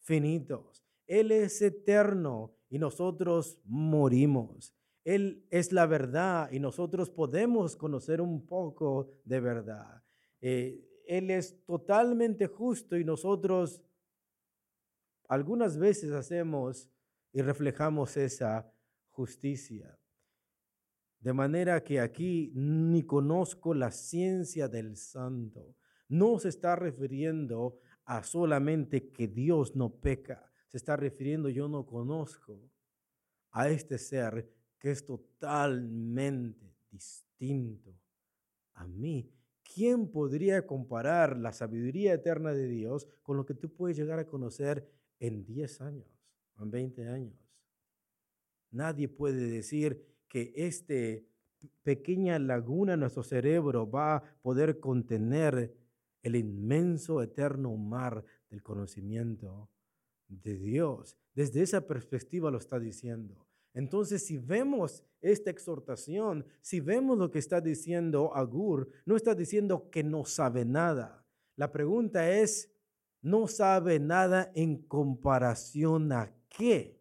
finitos. 0.00 0.86
Él 1.06 1.32
es 1.32 1.60
eterno 1.60 2.54
y 2.70 2.78
nosotros 2.78 3.58
morimos. 3.64 4.77
Él 5.08 5.46
es 5.48 5.72
la 5.72 5.86
verdad 5.86 6.52
y 6.52 6.60
nosotros 6.60 7.08
podemos 7.08 7.76
conocer 7.76 8.20
un 8.20 8.44
poco 8.44 9.10
de 9.24 9.40
verdad. 9.40 10.04
Eh, 10.42 10.86
él 11.06 11.30
es 11.30 11.64
totalmente 11.64 12.46
justo 12.46 12.94
y 12.94 13.04
nosotros 13.04 13.82
algunas 15.26 15.78
veces 15.78 16.12
hacemos 16.12 16.90
y 17.32 17.40
reflejamos 17.40 18.18
esa 18.18 18.70
justicia. 19.08 19.98
De 21.20 21.32
manera 21.32 21.82
que 21.82 22.00
aquí 22.00 22.52
ni 22.54 23.02
conozco 23.02 23.72
la 23.72 23.90
ciencia 23.90 24.68
del 24.68 24.94
santo 24.98 25.74
no 26.08 26.38
se 26.38 26.50
está 26.50 26.76
refiriendo 26.76 27.80
a 28.04 28.22
solamente 28.22 29.10
que 29.10 29.26
Dios 29.26 29.74
no 29.74 29.88
peca, 29.88 30.52
se 30.66 30.76
está 30.76 30.96
refiriendo 30.96 31.48
yo 31.48 31.66
no 31.66 31.86
conozco 31.86 32.60
a 33.52 33.70
este 33.70 33.96
ser 33.96 34.57
que 34.78 34.90
es 34.90 35.04
totalmente 35.04 36.74
distinto 36.90 37.98
a 38.74 38.86
mí. 38.86 39.30
¿Quién 39.62 40.10
podría 40.10 40.66
comparar 40.66 41.36
la 41.36 41.52
sabiduría 41.52 42.14
eterna 42.14 42.52
de 42.52 42.68
Dios 42.68 43.06
con 43.22 43.36
lo 43.36 43.44
que 43.44 43.54
tú 43.54 43.72
puedes 43.72 43.96
llegar 43.96 44.18
a 44.18 44.26
conocer 44.26 44.88
en 45.20 45.44
10 45.44 45.80
años 45.82 46.06
en 46.58 46.70
20 46.70 47.08
años? 47.08 47.34
Nadie 48.70 49.08
puede 49.08 49.46
decir 49.48 50.04
que 50.28 50.52
este 50.56 51.26
pequeña 51.82 52.38
laguna 52.38 52.94
en 52.94 53.00
nuestro 53.00 53.22
cerebro 53.22 53.90
va 53.90 54.16
a 54.16 54.22
poder 54.42 54.78
contener 54.78 55.74
el 56.22 56.36
inmenso, 56.36 57.22
eterno 57.22 57.76
mar 57.76 58.24
del 58.50 58.62
conocimiento 58.62 59.70
de 60.28 60.58
Dios. 60.58 61.16
Desde 61.34 61.62
esa 61.62 61.86
perspectiva 61.86 62.50
lo 62.50 62.58
está 62.58 62.78
diciendo. 62.78 63.47
Entonces, 63.78 64.26
si 64.26 64.38
vemos 64.38 65.04
esta 65.20 65.50
exhortación, 65.50 66.44
si 66.60 66.80
vemos 66.80 67.16
lo 67.16 67.30
que 67.30 67.38
está 67.38 67.60
diciendo 67.60 68.34
Agur, 68.34 68.90
no 69.06 69.14
está 69.14 69.36
diciendo 69.36 69.88
que 69.88 70.02
no 70.02 70.24
sabe 70.24 70.64
nada. 70.64 71.24
La 71.54 71.70
pregunta 71.70 72.28
es, 72.28 72.74
¿no 73.22 73.46
sabe 73.46 74.00
nada 74.00 74.50
en 74.56 74.82
comparación 74.82 76.10
a 76.10 76.34
qué? 76.48 77.00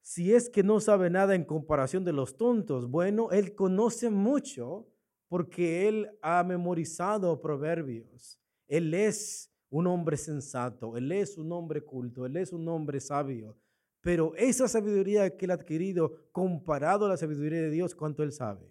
Si 0.00 0.32
es 0.32 0.48
que 0.48 0.62
no 0.62 0.80
sabe 0.80 1.10
nada 1.10 1.34
en 1.34 1.44
comparación 1.44 2.02
de 2.02 2.14
los 2.14 2.38
tontos, 2.38 2.88
bueno, 2.88 3.30
él 3.32 3.54
conoce 3.54 4.08
mucho 4.08 4.88
porque 5.28 5.86
él 5.88 6.10
ha 6.22 6.42
memorizado 6.42 7.38
proverbios. 7.38 8.40
Él 8.66 8.94
es 8.94 9.52
un 9.68 9.86
hombre 9.88 10.16
sensato, 10.16 10.96
él 10.96 11.12
es 11.12 11.36
un 11.36 11.52
hombre 11.52 11.84
culto, 11.84 12.24
él 12.24 12.38
es 12.38 12.54
un 12.54 12.66
hombre 12.66 12.98
sabio. 12.98 13.58
Pero 14.02 14.34
esa 14.36 14.66
sabiduría 14.66 15.36
que 15.36 15.44
él 15.46 15.52
ha 15.52 15.54
adquirido 15.54 16.28
comparado 16.32 17.06
a 17.06 17.08
la 17.08 17.16
sabiduría 17.16 17.62
de 17.62 17.70
Dios, 17.70 17.94
¿cuánto 17.94 18.24
él 18.24 18.32
sabe? 18.32 18.68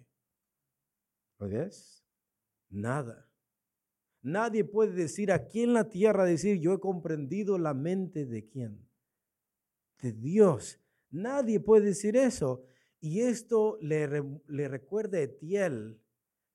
¿Lo 1.40 1.48
ves? 1.48 2.06
Nada. 2.70 3.28
Nadie 4.22 4.66
puede 4.66 4.92
decir 4.92 5.32
aquí 5.32 5.64
en 5.64 5.74
la 5.74 5.90
tierra, 5.90 6.26
decir 6.26 6.60
yo 6.60 6.74
he 6.74 6.80
comprendido 6.80 7.58
la 7.58 7.74
mente 7.74 8.26
de 8.26 8.48
quién. 8.48 8.88
De 10.02 10.12
Dios. 10.12 10.80
Nadie 11.10 11.62
puede 11.62 11.86
decir 11.86 12.18
eso. 12.18 12.64
Y 13.00 13.22
esto 13.22 13.78
le, 13.82 14.08
le 14.48 14.68
recuerda 14.68 15.18
a 15.18 15.22
Etiel 15.22 16.00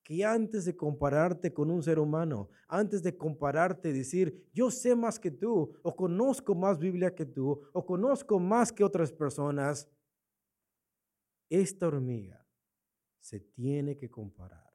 que 0.07 0.25
antes 0.25 0.65
de 0.65 0.77
compararte 0.77 1.53
con 1.53 1.69
un 1.69 1.83
ser 1.83 1.99
humano, 1.99 2.49
antes 2.69 3.03
de 3.03 3.17
compararte, 3.17 3.93
decir, 3.93 4.49
yo 4.55 4.71
sé 4.71 4.95
más 4.95 5.19
que 5.19 5.33
tú, 5.33 5.73
o 5.83 5.97
conozco 5.97 6.55
más 6.55 6.79
Biblia 6.79 7.13
que 7.13 7.27
tú, 7.27 7.61
o 7.73 7.85
conozco 7.85 8.39
más 8.39 8.73
que 8.73 8.85
otras 8.85 9.11
personas, 9.11 9.91
esta 11.51 11.89
hormiga 11.89 12.47
se 13.19 13.41
tiene 13.41 13.97
que 13.97 14.09
comparar 14.09 14.73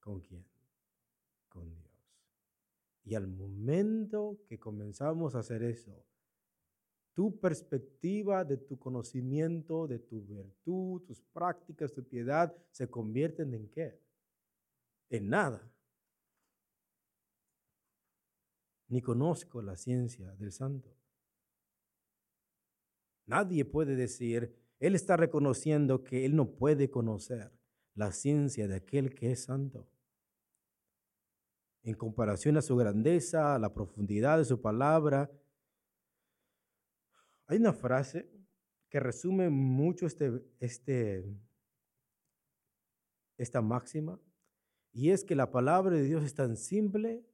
con 0.00 0.20
quién? 0.20 0.44
Con 1.48 1.72
Dios. 1.72 1.94
Y 3.04 3.14
al 3.14 3.28
momento 3.28 4.40
que 4.48 4.58
comenzamos 4.58 5.36
a 5.36 5.38
hacer 5.38 5.62
eso, 5.62 6.04
tu 7.12 7.38
perspectiva 7.38 8.44
de 8.44 8.56
tu 8.56 8.80
conocimiento, 8.80 9.86
de 9.86 10.00
tu 10.00 10.22
virtud, 10.22 11.02
tus 11.02 11.20
prácticas, 11.20 11.92
tu 11.92 12.02
piedad, 12.02 12.52
se 12.72 12.90
convierten 12.90 13.54
en 13.54 13.68
qué? 13.68 14.03
En 15.14 15.28
nada. 15.28 15.72
Ni 18.88 19.00
conozco 19.00 19.62
la 19.62 19.76
ciencia 19.76 20.34
del 20.34 20.50
santo. 20.50 20.92
Nadie 23.24 23.64
puede 23.64 23.94
decir, 23.94 24.58
él 24.80 24.96
está 24.96 25.16
reconociendo 25.16 26.02
que 26.02 26.24
él 26.24 26.34
no 26.34 26.56
puede 26.56 26.90
conocer 26.90 27.52
la 27.94 28.10
ciencia 28.10 28.66
de 28.66 28.74
aquel 28.74 29.14
que 29.14 29.30
es 29.30 29.44
santo. 29.44 29.88
En 31.84 31.94
comparación 31.94 32.56
a 32.56 32.62
su 32.62 32.74
grandeza, 32.74 33.54
a 33.54 33.60
la 33.60 33.72
profundidad 33.72 34.38
de 34.38 34.44
su 34.44 34.60
palabra, 34.60 35.30
hay 37.46 37.58
una 37.58 37.72
frase 37.72 38.28
que 38.88 38.98
resume 38.98 39.48
mucho 39.48 40.06
este, 40.06 40.44
este, 40.58 41.24
esta 43.36 43.62
máxima, 43.62 44.18
y 44.94 45.10
es 45.10 45.24
que 45.24 45.34
la 45.34 45.50
palabra 45.50 45.96
de 45.96 46.04
Dios 46.04 46.22
es 46.22 46.34
tan 46.34 46.56
simple 46.56 47.26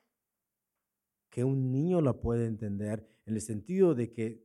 que 1.28 1.44
un 1.44 1.70
niño 1.70 2.00
la 2.00 2.14
puede 2.14 2.46
entender, 2.46 3.06
en 3.26 3.34
el 3.34 3.42
sentido 3.42 3.94
de 3.94 4.10
que 4.10 4.42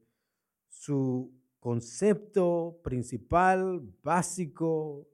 su 0.68 1.34
concepto 1.60 2.80
principal, 2.84 3.82
básico, 4.04 5.08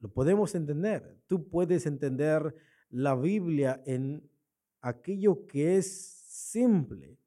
lo 0.00 0.12
podemos 0.12 0.54
entender. 0.54 1.18
Tú 1.26 1.48
puedes 1.48 1.86
entender 1.86 2.54
la 2.90 3.16
Biblia 3.16 3.82
en 3.86 4.30
aquello 4.82 5.46
que 5.46 5.78
es 5.78 5.86
simple. 6.28 7.18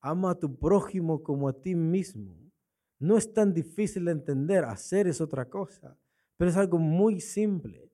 Ama 0.00 0.32
a 0.32 0.38
tu 0.38 0.58
prójimo 0.58 1.22
como 1.22 1.48
a 1.48 1.52
ti 1.52 1.76
mismo. 1.76 2.36
No 2.98 3.16
es 3.16 3.32
tan 3.32 3.54
difícil 3.54 4.06
de 4.06 4.12
entender, 4.12 4.64
hacer 4.64 5.06
es 5.06 5.20
otra 5.20 5.48
cosa, 5.48 5.96
pero 6.36 6.50
es 6.50 6.56
algo 6.56 6.78
muy 6.78 7.20
simple. 7.20 7.89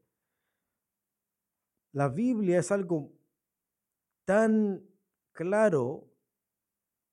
La 1.96 2.10
Biblia 2.10 2.58
es 2.58 2.70
algo 2.72 3.10
tan 4.26 4.86
claro 5.32 6.12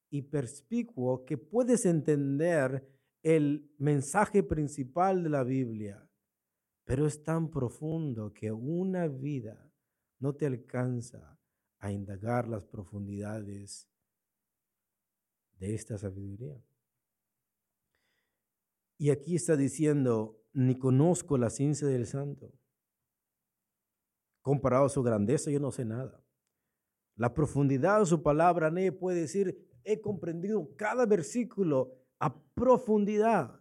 y 0.09 0.23
perspicuo 0.23 1.23
que 1.23 1.37
puedes 1.37 1.85
entender 1.85 2.85
el 3.21 3.71
mensaje 3.77 4.43
principal 4.43 5.23
de 5.23 5.29
la 5.29 5.45
Biblia, 5.45 6.05
pero 6.83 7.07
es 7.07 7.23
tan 7.23 7.49
profundo 7.49 8.33
que 8.33 8.51
una 8.51 9.07
vida 9.07 9.71
no 10.19 10.35
te 10.35 10.47
alcanza 10.47 11.39
a 11.79 11.89
indagar 11.89 12.49
las 12.49 12.65
profundidades 12.65 13.89
de 15.59 15.75
esta 15.75 15.97
sabiduría. 15.97 16.61
Y 18.97 19.11
aquí 19.11 19.37
está 19.37 19.55
diciendo, 19.55 20.43
ni 20.51 20.77
conozco 20.77 21.37
la 21.37 21.49
ciencia 21.49 21.87
del 21.87 22.05
santo. 22.05 22.51
Comparado 24.43 24.85
a 24.85 24.89
su 24.89 25.01
grandeza, 25.01 25.49
yo 25.49 25.59
no 25.59 25.71
sé 25.71 25.85
nada. 25.85 26.23
La 27.15 27.33
profundidad 27.33 28.01
de 28.01 28.05
su 28.05 28.21
palabra, 28.21 28.69
nadie 28.69 28.91
puede 28.91 29.21
decir, 29.21 29.57
he 29.83 29.99
comprendido 30.01 30.75
cada 30.75 31.05
versículo 31.07 31.95
a 32.19 32.39
profundidad. 32.53 33.59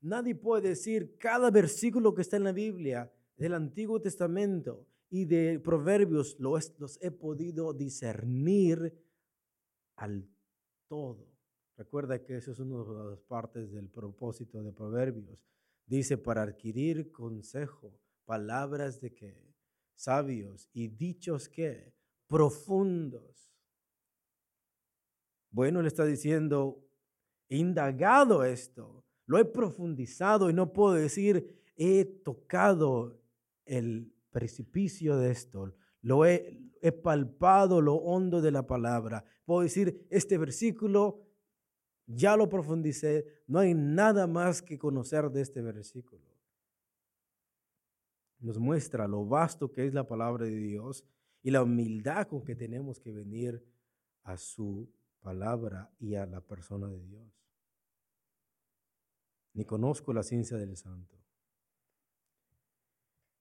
Nadie 0.00 0.34
puede 0.34 0.70
decir 0.70 1.18
cada 1.18 1.50
versículo 1.50 2.14
que 2.14 2.22
está 2.22 2.36
en 2.38 2.44
la 2.44 2.52
Biblia 2.52 3.12
del 3.36 3.54
Antiguo 3.54 4.00
Testamento 4.00 4.86
y 5.10 5.24
de 5.24 5.58
Proverbios 5.58 6.38
los, 6.38 6.78
los 6.78 6.98
he 7.02 7.10
podido 7.10 7.74
discernir 7.74 8.96
al 9.96 10.26
todo. 10.88 11.26
Recuerda 11.76 12.22
que 12.22 12.36
eso 12.36 12.52
es 12.52 12.60
una 12.60 12.84
de 12.84 13.10
las 13.10 13.20
partes 13.20 13.72
del 13.72 13.88
propósito 13.88 14.62
de 14.62 14.72
Proverbios. 14.72 15.44
Dice, 15.86 16.16
para 16.16 16.42
adquirir 16.42 17.10
consejo, 17.10 17.98
palabras 18.30 19.00
de 19.00 19.12
qué? 19.12 19.34
Sabios 19.94 20.68
y 20.72 20.86
dichos 20.88 21.48
que 21.48 21.92
profundos 22.28 23.30
bueno, 25.50 25.82
le 25.82 25.88
está 25.88 26.04
diciendo, 26.04 26.86
he 27.48 27.56
indagado 27.56 28.44
esto, 28.44 29.04
lo 29.26 29.38
he 29.38 29.44
profundizado 29.44 30.48
y 30.48 30.54
no 30.54 30.72
puedo 30.72 30.94
decir, 30.94 31.60
he 31.76 32.04
tocado 32.04 33.20
el 33.64 34.12
precipicio 34.30 35.16
de 35.16 35.32
esto, 35.32 35.74
lo 36.02 36.24
he, 36.24 36.62
he 36.82 36.92
palpado 36.92 37.80
lo 37.80 37.96
hondo 37.96 38.40
de 38.40 38.52
la 38.52 38.66
palabra. 38.66 39.24
Puedo 39.44 39.62
decir, 39.62 40.06
este 40.08 40.38
versículo 40.38 41.26
ya 42.06 42.36
lo 42.36 42.48
profundicé, 42.48 43.26
no 43.46 43.58
hay 43.58 43.74
nada 43.74 44.26
más 44.26 44.62
que 44.62 44.78
conocer 44.78 45.30
de 45.30 45.42
este 45.42 45.62
versículo. 45.62 46.29
Nos 48.40 48.58
muestra 48.58 49.06
lo 49.06 49.26
vasto 49.26 49.70
que 49.70 49.86
es 49.86 49.94
la 49.94 50.06
palabra 50.06 50.46
de 50.46 50.56
Dios 50.56 51.06
y 51.42 51.50
la 51.50 51.62
humildad 51.62 52.26
con 52.26 52.42
que 52.42 52.54
tenemos 52.54 52.98
que 52.98 53.12
venir 53.12 53.64
a 54.22 54.36
su 54.36 54.90
palabra 55.20 55.90
y 55.98 56.14
a 56.14 56.26
la 56.26 56.40
persona 56.40 56.88
de 56.88 57.02
Dios. 57.02 57.40
Ni 59.52 59.64
conozco 59.64 60.12
la 60.12 60.22
ciencia 60.22 60.56
del 60.56 60.76
santo. 60.76 61.16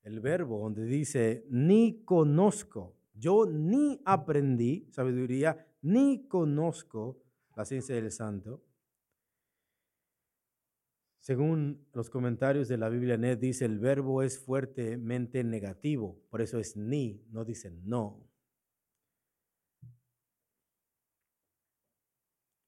El 0.02 0.20
verbo 0.20 0.60
donde 0.60 0.86
dice, 0.86 1.46
ni 1.50 2.04
conozco, 2.04 2.96
yo 3.14 3.46
ni 3.46 4.02
aprendí 4.06 4.88
sabiduría, 4.92 5.68
ni 5.82 6.28
conozco 6.28 7.22
la 7.56 7.66
ciencia 7.66 7.96
del 7.96 8.12
santo. 8.12 8.64
Según 11.20 11.86
los 11.94 12.10
comentarios 12.10 12.68
de 12.68 12.78
la 12.78 12.90
Biblia 12.90 13.18
Net, 13.18 13.40
dice 13.40 13.66
el 13.66 13.80
verbo 13.80 14.24
es 14.24 14.40
fuertemente 14.40 15.44
negativo, 15.44 16.22
por 16.30 16.42
eso 16.42 16.60
es 16.60 16.78
ni, 16.78 17.26
no 17.30 17.44
dice 17.46 17.72
no. 17.72 18.30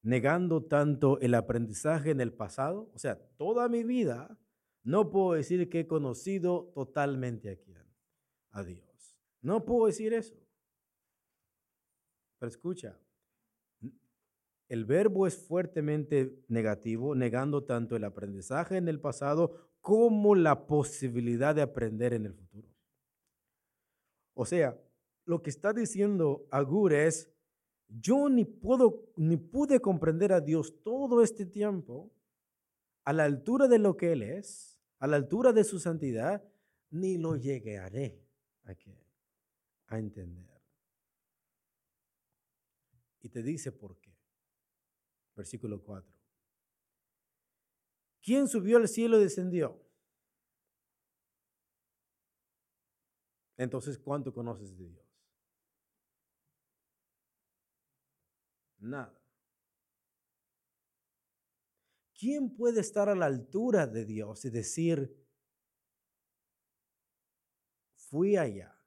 negando 0.03 0.63
tanto 0.63 1.19
el 1.19 1.35
aprendizaje 1.35 2.11
en 2.11 2.21
el 2.21 2.33
pasado, 2.33 2.91
o 2.93 2.99
sea, 2.99 3.19
toda 3.37 3.69
mi 3.69 3.83
vida, 3.83 4.37
no 4.83 5.11
puedo 5.11 5.33
decir 5.33 5.69
que 5.69 5.81
he 5.81 5.87
conocido 5.87 6.71
totalmente 6.73 7.51
a 7.51 7.55
quién, 7.55 7.85
a 8.49 8.63
Dios. 8.63 9.17
No 9.41 9.63
puedo 9.63 9.87
decir 9.87 10.13
eso. 10.13 10.35
Pero 12.39 12.49
escucha, 12.49 12.99
el 14.71 14.85
verbo 14.85 15.27
es 15.27 15.35
fuertemente 15.35 16.45
negativo, 16.47 17.13
negando 17.13 17.65
tanto 17.65 17.97
el 17.97 18.05
aprendizaje 18.05 18.77
en 18.77 18.87
el 18.87 19.01
pasado 19.01 19.51
como 19.81 20.33
la 20.33 20.65
posibilidad 20.65 21.53
de 21.53 21.61
aprender 21.61 22.13
en 22.13 22.27
el 22.27 22.33
futuro. 22.33 22.69
O 24.33 24.45
sea, 24.45 24.81
lo 25.25 25.41
que 25.43 25.49
está 25.49 25.73
diciendo 25.73 26.47
Agur 26.51 26.93
es, 26.93 27.29
yo 27.89 28.29
ni 28.29 28.45
puedo 28.45 29.11
ni 29.17 29.35
pude 29.35 29.81
comprender 29.81 30.31
a 30.31 30.39
Dios 30.39 30.81
todo 30.81 31.21
este 31.21 31.45
tiempo 31.45 32.09
a 33.03 33.11
la 33.11 33.25
altura 33.25 33.67
de 33.67 33.77
lo 33.77 33.97
que 33.97 34.13
él 34.13 34.23
es, 34.23 34.79
a 34.99 35.07
la 35.07 35.17
altura 35.17 35.51
de 35.51 35.65
su 35.65 35.79
santidad, 35.79 36.41
ni 36.91 37.17
lo 37.17 37.35
llegaré 37.35 38.23
a, 38.63 38.73
a 39.87 39.99
entender. 39.99 40.61
Y 43.19 43.27
te 43.27 43.43
dice 43.43 43.73
por 43.73 43.99
qué. 43.99 44.10
Versículo 45.35 45.81
4. 45.81 46.11
¿Quién 48.23 48.47
subió 48.47 48.77
al 48.77 48.87
cielo 48.87 49.19
y 49.19 49.23
descendió? 49.23 49.81
Entonces, 53.57 53.97
¿cuánto 53.97 54.33
conoces 54.33 54.77
de 54.77 54.87
Dios? 54.89 55.05
Nada. 58.79 59.21
¿Quién 62.17 62.55
puede 62.55 62.81
estar 62.81 63.09
a 63.09 63.15
la 63.15 63.25
altura 63.25 63.87
de 63.87 64.05
Dios 64.05 64.45
y 64.45 64.49
decir, 64.51 65.15
fui 67.95 68.35
allá 68.35 68.77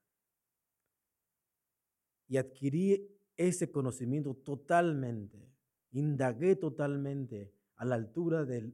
y 2.28 2.36
adquirí 2.36 3.08
ese 3.36 3.70
conocimiento 3.70 4.34
totalmente, 4.34 5.53
indagué 5.94 6.56
totalmente 6.56 7.54
a 7.76 7.84
la 7.84 7.94
altura 7.94 8.44
de 8.44 8.72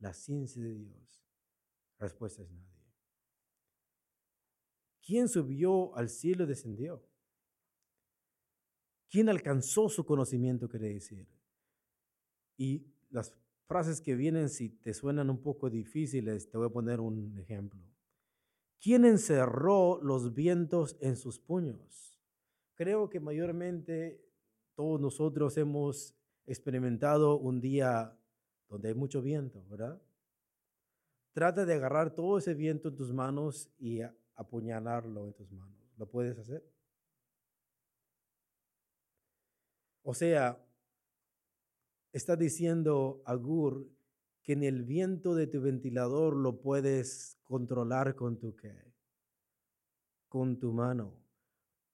la 0.00 0.12
ciencia 0.12 0.62
de 0.62 0.74
Dios? 0.74 1.22
respuesta 1.98 2.42
es 2.42 2.50
nadie. 2.50 2.68
¿Quién 5.04 5.28
subió 5.28 5.96
al 5.96 6.08
cielo 6.08 6.44
y 6.44 6.48
descendió? 6.48 7.02
¿Quién 9.08 9.28
alcanzó 9.28 9.88
su 9.88 10.04
conocimiento, 10.04 10.68
quiere 10.68 10.94
decir? 10.94 11.28
Y 12.56 12.86
las 13.10 13.32
frases 13.66 14.00
que 14.00 14.16
vienen, 14.16 14.48
si 14.48 14.68
te 14.68 14.94
suenan 14.94 15.30
un 15.30 15.42
poco 15.42 15.70
difíciles, 15.70 16.50
te 16.50 16.58
voy 16.58 16.66
a 16.66 16.72
poner 16.72 17.00
un 17.00 17.38
ejemplo. 17.38 17.80
¿Quién 18.80 19.04
encerró 19.04 20.00
los 20.02 20.34
vientos 20.34 20.96
en 21.00 21.16
sus 21.16 21.38
puños? 21.38 22.18
Creo 22.74 23.08
que 23.08 23.20
mayormente 23.20 24.24
todos 24.74 25.00
nosotros 25.00 25.56
hemos 25.56 26.16
experimentado 26.46 27.38
un 27.38 27.60
día 27.60 28.16
donde 28.68 28.88
hay 28.88 28.94
mucho 28.94 29.22
viento, 29.22 29.64
¿verdad? 29.68 30.00
Trata 31.32 31.64
de 31.64 31.74
agarrar 31.74 32.14
todo 32.14 32.38
ese 32.38 32.54
viento 32.54 32.88
en 32.88 32.96
tus 32.96 33.12
manos 33.12 33.70
y 33.78 34.00
apuñalarlo 34.34 35.26
en 35.26 35.32
tus 35.34 35.50
manos. 35.52 35.78
¿Lo 35.96 36.06
puedes 36.06 36.38
hacer? 36.38 36.62
O 40.02 40.14
sea, 40.14 40.58
está 42.12 42.36
diciendo 42.36 43.22
Agur 43.24 43.88
que 44.42 44.52
en 44.54 44.64
el 44.64 44.82
viento 44.82 45.34
de 45.34 45.46
tu 45.46 45.60
ventilador 45.60 46.34
lo 46.34 46.60
puedes 46.60 47.38
controlar 47.44 48.16
con 48.16 48.38
tu 48.38 48.56
qué? 48.56 48.92
Con 50.28 50.58
tu 50.58 50.72
mano. 50.72 51.14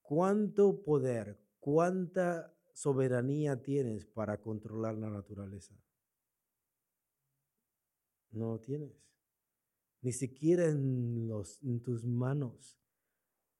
¿Cuánto 0.00 0.82
poder, 0.82 1.38
cuánta 1.60 2.57
soberanía 2.78 3.60
tienes 3.60 4.06
para 4.06 4.40
controlar 4.40 4.94
la 4.94 5.10
naturaleza? 5.10 5.74
No 8.30 8.60
tienes. 8.60 8.92
Ni 10.00 10.12
siquiera 10.12 10.66
en, 10.66 11.26
los, 11.26 11.60
en 11.64 11.82
tus 11.82 12.04
manos 12.04 12.78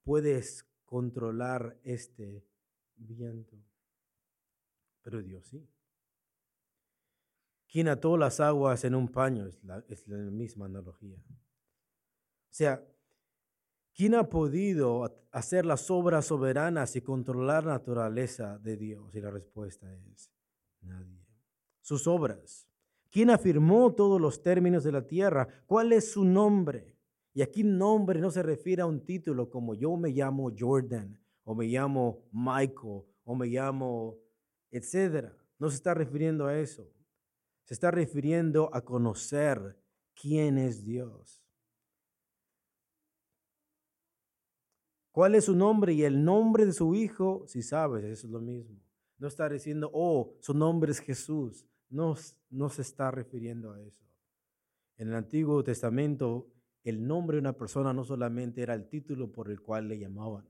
puedes 0.05 0.65
controlar 0.85 1.81
este 1.83 2.47
viento. 2.95 3.57
Pero 5.03 5.21
Dios 5.21 5.47
sí. 5.47 5.69
¿Quién 7.67 7.89
ató 7.89 8.17
las 8.17 8.39
aguas 8.39 8.85
en 8.85 8.95
un 8.95 9.09
paño? 9.09 9.47
Es 9.47 9.63
la, 9.65 9.85
es 9.89 10.07
la 10.07 10.17
misma 10.19 10.67
analogía. 10.67 11.19
O 11.19 12.55
sea, 12.55 12.87
¿quién 13.99 14.15
ha 14.15 14.29
podido 14.29 15.27
hacer 15.33 15.67
las 15.67 15.91
obras 15.91 16.27
soberanas 16.27 16.95
y 16.95 17.01
controlar 17.01 17.65
la 17.65 17.73
naturaleza 17.73 18.57
de 18.59 18.77
Dios? 18.77 19.13
Y 19.13 19.21
la 19.21 19.33
respuesta 19.33 19.93
es 19.93 20.31
nadie. 20.83 21.27
Sus 21.81 22.07
obras. 22.07 22.69
¿Quién 23.11 23.29
afirmó 23.31 23.93
todos 23.93 24.21
los 24.21 24.41
términos 24.41 24.85
de 24.85 24.93
la 24.93 25.05
tierra? 25.05 25.49
¿Cuál 25.67 25.93
es 25.93 26.13
su 26.13 26.25
nombre? 26.25 26.97
Y 27.35 27.43
aquí 27.43 27.65
nombre 27.65 28.21
no 28.21 28.31
se 28.31 28.43
refiere 28.43 28.83
a 28.83 28.87
un 28.87 29.05
título 29.05 29.51
como 29.51 29.75
yo 29.75 29.97
me 29.97 30.11
llamo 30.11 30.53
Jordan, 30.57 31.19
o 31.43 31.57
me 31.57 31.67
llamo 31.67 32.23
Michael, 32.31 33.03
o 33.25 33.35
me 33.35 33.49
llamo, 33.49 34.17
etcétera. 34.71 35.37
No 35.59 35.71
se 35.71 35.77
está 35.77 35.93
refiriendo 35.95 36.47
a 36.47 36.57
eso. 36.57 36.89
Se 37.65 37.75
está 37.75 37.91
refiriendo 37.91 38.71
a 38.73 38.81
conocer 38.83 39.77
quién 40.15 40.57
es 40.57 40.85
Dios. 40.85 41.38
¿Cuál 45.19 45.35
es 45.35 45.47
su 45.47 45.57
nombre 45.57 45.95
y 45.95 46.05
el 46.05 46.25
nombre 46.25 46.65
de 46.65 46.73
su 46.73 46.95
hijo? 46.95 47.43
Si 47.49 47.61
sabes, 47.61 48.05
eso 48.05 48.29
es 48.29 48.33
lo 48.33 48.41
mismo. 48.41 48.81
No 49.19 49.27
está 49.27 49.49
diciendo, 49.49 49.91
oh, 49.93 50.37
su 50.39 50.55
nombre 50.55 50.93
es 50.93 51.01
Jesús. 51.01 51.67
No, 51.89 52.15
no 52.51 52.69
se 52.69 52.83
está 52.83 53.11
refiriendo 53.11 53.73
a 53.73 53.83
eso. 53.83 54.07
En 54.97 55.09
el 55.09 55.17
Antiguo 55.17 55.65
Testamento, 55.65 56.47
el 56.85 57.05
nombre 57.05 57.35
de 57.35 57.41
una 57.41 57.57
persona 57.57 57.93
no 57.93 58.05
solamente 58.05 58.63
era 58.63 58.75
el 58.75 58.89
título 58.89 59.33
por 59.33 59.51
el 59.51 59.61
cual 59.61 59.89
le 59.89 59.99
llamaban. 59.99 60.49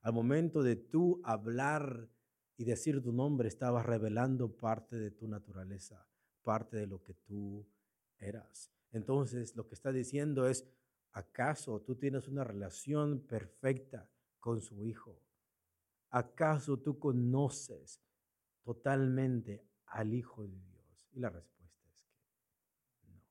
Al 0.00 0.14
momento 0.14 0.62
de 0.62 0.76
tú 0.76 1.20
hablar 1.22 2.08
y 2.56 2.64
decir 2.64 3.02
tu 3.02 3.12
nombre, 3.12 3.46
estabas 3.46 3.84
revelando 3.84 4.56
parte 4.56 4.96
de 4.96 5.10
tu 5.10 5.28
naturaleza 5.28 6.08
parte 6.42 6.78
de 6.78 6.86
lo 6.86 7.02
que 7.02 7.12
tú 7.12 7.68
eras. 8.16 8.72
Entonces, 8.90 9.54
lo 9.54 9.68
que 9.68 9.74
está 9.74 9.92
diciendo 9.92 10.48
es, 10.48 10.66
¿acaso 11.12 11.80
tú 11.82 11.96
tienes 11.96 12.28
una 12.28 12.44
relación 12.44 13.20
perfecta 13.26 14.10
con 14.40 14.60
su 14.60 14.84
Hijo? 14.84 15.20
¿Acaso 16.10 16.78
tú 16.78 16.98
conoces 16.98 18.00
totalmente 18.62 19.66
al 19.86 20.14
Hijo 20.14 20.46
de 20.46 20.58
Dios? 20.60 21.08
Y 21.12 21.20
la 21.20 21.30
respuesta 21.30 21.88
es 21.88 22.04
que 23.00 23.08
no. 23.08 23.22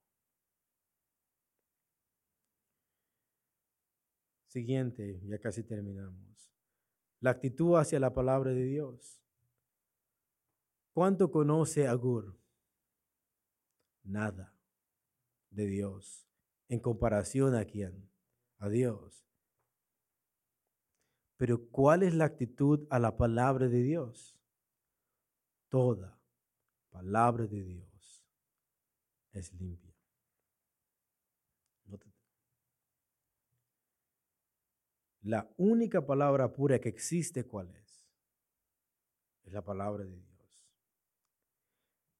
Siguiente, 4.45 5.21
ya 5.25 5.39
casi 5.39 5.63
terminamos. 5.63 6.51
La 7.19 7.31
actitud 7.31 7.77
hacia 7.77 7.99
la 7.99 8.13
palabra 8.13 8.51
de 8.51 8.63
Dios. 8.63 9.23
¿Cuánto 10.93 11.31
conoce 11.31 11.87
Agur? 11.87 12.37
nada 14.07 14.53
de 15.49 15.65
Dios 15.65 16.26
en 16.69 16.79
comparación 16.79 17.55
a 17.55 17.65
quién? 17.65 18.09
A 18.59 18.69
Dios. 18.69 19.25
Pero 21.37 21.69
¿cuál 21.69 22.03
es 22.03 22.13
la 22.13 22.25
actitud 22.25 22.87
a 22.89 22.99
la 22.99 23.15
palabra 23.15 23.67
de 23.67 23.83
Dios? 23.83 24.35
Toda 25.69 26.19
palabra 26.89 27.45
de 27.45 27.63
Dios 27.63 28.25
es 29.33 29.53
limpia. 29.53 29.87
La 35.27 35.45
única 35.57 36.05
palabra 36.05 36.53
pura 36.53 36.79
que 36.79 36.87
existe, 36.87 37.45
¿cuál 37.45 37.69
es? 37.75 38.07
Es 39.43 39.51
la 39.51 39.61
palabra 39.61 40.05
de 40.05 40.15
Dios. 40.15 40.26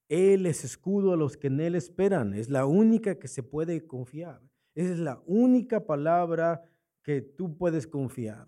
Él 0.10 0.46
es 0.46 0.64
escudo 0.64 1.14
a 1.14 1.18
los 1.18 1.38
que 1.38 1.48
en 1.48 1.60
Él 1.60 1.76
esperan. 1.76 2.34
Es 2.34 2.50
la 2.50 2.66
única 2.66 3.20
que 3.20 3.28
se 3.28 3.44
puede 3.44 3.86
confiar. 3.86 4.42
Esa 4.74 4.94
es 4.94 5.00
la 5.00 5.22
única 5.26 5.86
palabra 5.86 6.64
que 7.04 7.22
tú 7.22 7.58
puedes 7.58 7.88
confiar. 7.88 8.48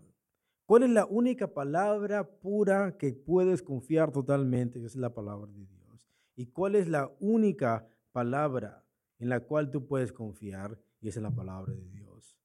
¿Cuál 0.65 0.83
es 0.83 0.91
la 0.91 1.05
única 1.05 1.51
palabra 1.53 2.29
pura 2.29 2.95
que 2.95 3.13
puedes 3.13 3.63
confiar 3.63 4.11
totalmente? 4.11 4.83
Es 4.85 4.95
la 4.95 5.13
palabra 5.13 5.51
de 5.51 5.65
Dios. 5.65 6.07
¿Y 6.35 6.45
cuál 6.45 6.75
es 6.75 6.87
la 6.87 7.11
única 7.19 7.87
palabra 8.11 8.85
en 9.17 9.29
la 9.29 9.39
cual 9.39 9.71
tú 9.71 9.87
puedes 9.87 10.13
confiar? 10.13 10.79
Y 11.01 11.09
es 11.09 11.17
la 11.17 11.31
palabra 11.31 11.73
de 11.73 11.89
Dios. 11.89 12.37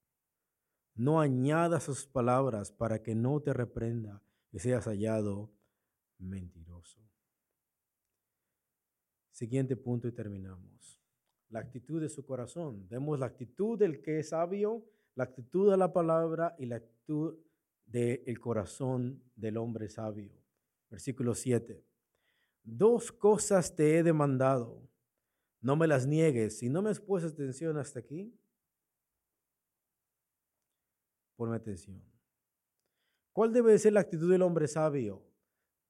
No 0.94 1.20
añadas 1.20 1.82
sus 1.82 2.06
palabras 2.06 2.72
para 2.72 3.02
que 3.02 3.14
no 3.14 3.40
te 3.40 3.52
reprenda 3.52 4.22
y 4.52 4.60
seas 4.60 4.86
hallado 4.86 5.50
mentiroso. 6.18 6.73
Siguiente 9.34 9.74
punto 9.74 10.06
y 10.06 10.12
terminamos. 10.12 11.02
La 11.48 11.58
actitud 11.58 12.00
de 12.00 12.08
su 12.08 12.24
corazón. 12.24 12.88
Vemos 12.88 13.18
la 13.18 13.26
actitud 13.26 13.76
del 13.76 14.00
que 14.00 14.20
es 14.20 14.28
sabio, 14.28 14.86
la 15.16 15.24
actitud 15.24 15.72
de 15.72 15.76
la 15.76 15.92
palabra 15.92 16.54
y 16.56 16.66
la 16.66 16.76
actitud 16.76 17.36
del 17.84 18.38
corazón 18.38 19.20
del 19.34 19.56
hombre 19.56 19.88
sabio. 19.88 20.30
Versículo 20.88 21.34
7. 21.34 21.84
Dos 22.62 23.10
cosas 23.10 23.74
te 23.74 23.98
he 23.98 24.04
demandado. 24.04 24.88
No 25.60 25.74
me 25.74 25.88
las 25.88 26.06
niegues. 26.06 26.58
Si 26.58 26.68
no 26.68 26.80
me 26.80 26.90
has 26.90 27.00
puesto 27.00 27.28
atención 27.28 27.76
hasta 27.76 27.98
aquí, 27.98 28.32
ponme 31.34 31.56
atención. 31.56 32.00
¿Cuál 33.32 33.52
debe 33.52 33.76
ser 33.80 33.94
la 33.94 34.00
actitud 34.00 34.30
del 34.30 34.42
hombre 34.42 34.68
sabio? 34.68 35.26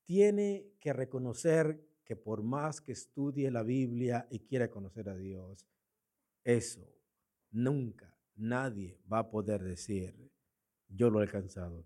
Tiene 0.07 0.73
que 0.81 0.95
reconocer 0.95 1.94
que 2.05 2.17
por 2.17 2.43
más 2.43 2.81
que 2.81 2.93
estudie 2.93 3.51
la 3.51 3.63
Biblia 3.63 4.27
y 4.31 4.41
quiera 4.41 4.71
conocer 4.71 5.09
a 5.09 5.17
Dios, 5.17 5.67
eso 6.45 6.87
nunca 7.51 8.15
nadie 8.37 9.01
va 9.11 9.21
a 9.21 9.31
poder 9.31 9.63
decir, 9.63 10.15
yo 10.89 11.11
lo 11.11 11.21
he 11.21 11.23
alcanzado 11.23 11.85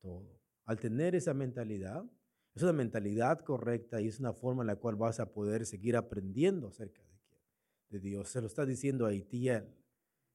todo. 0.00 0.40
Al 0.64 0.78
tener 0.78 1.14
esa 1.14 1.34
mentalidad, 1.34 2.04
es 2.54 2.62
una 2.62 2.72
mentalidad 2.72 3.40
correcta 3.40 4.00
y 4.00 4.08
es 4.08 4.20
una 4.20 4.32
forma 4.32 4.62
en 4.62 4.68
la 4.68 4.76
cual 4.76 4.96
vas 4.96 5.20
a 5.20 5.32
poder 5.32 5.64
seguir 5.64 5.96
aprendiendo 5.96 6.68
acerca 6.68 7.02
de, 7.02 7.18
de 7.90 8.00
Dios. 8.00 8.28
Se 8.28 8.40
lo 8.40 8.46
está 8.46 8.66
diciendo 8.66 9.06
a 9.06 9.14
Itiel. 9.14 9.74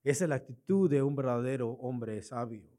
Esa 0.04 0.26
es 0.26 0.30
la 0.30 0.36
actitud 0.36 0.89
de 0.89 1.02
un 1.02 1.15
verdadero 1.15 1.71
hombre 1.71 2.21
sabio, 2.21 2.69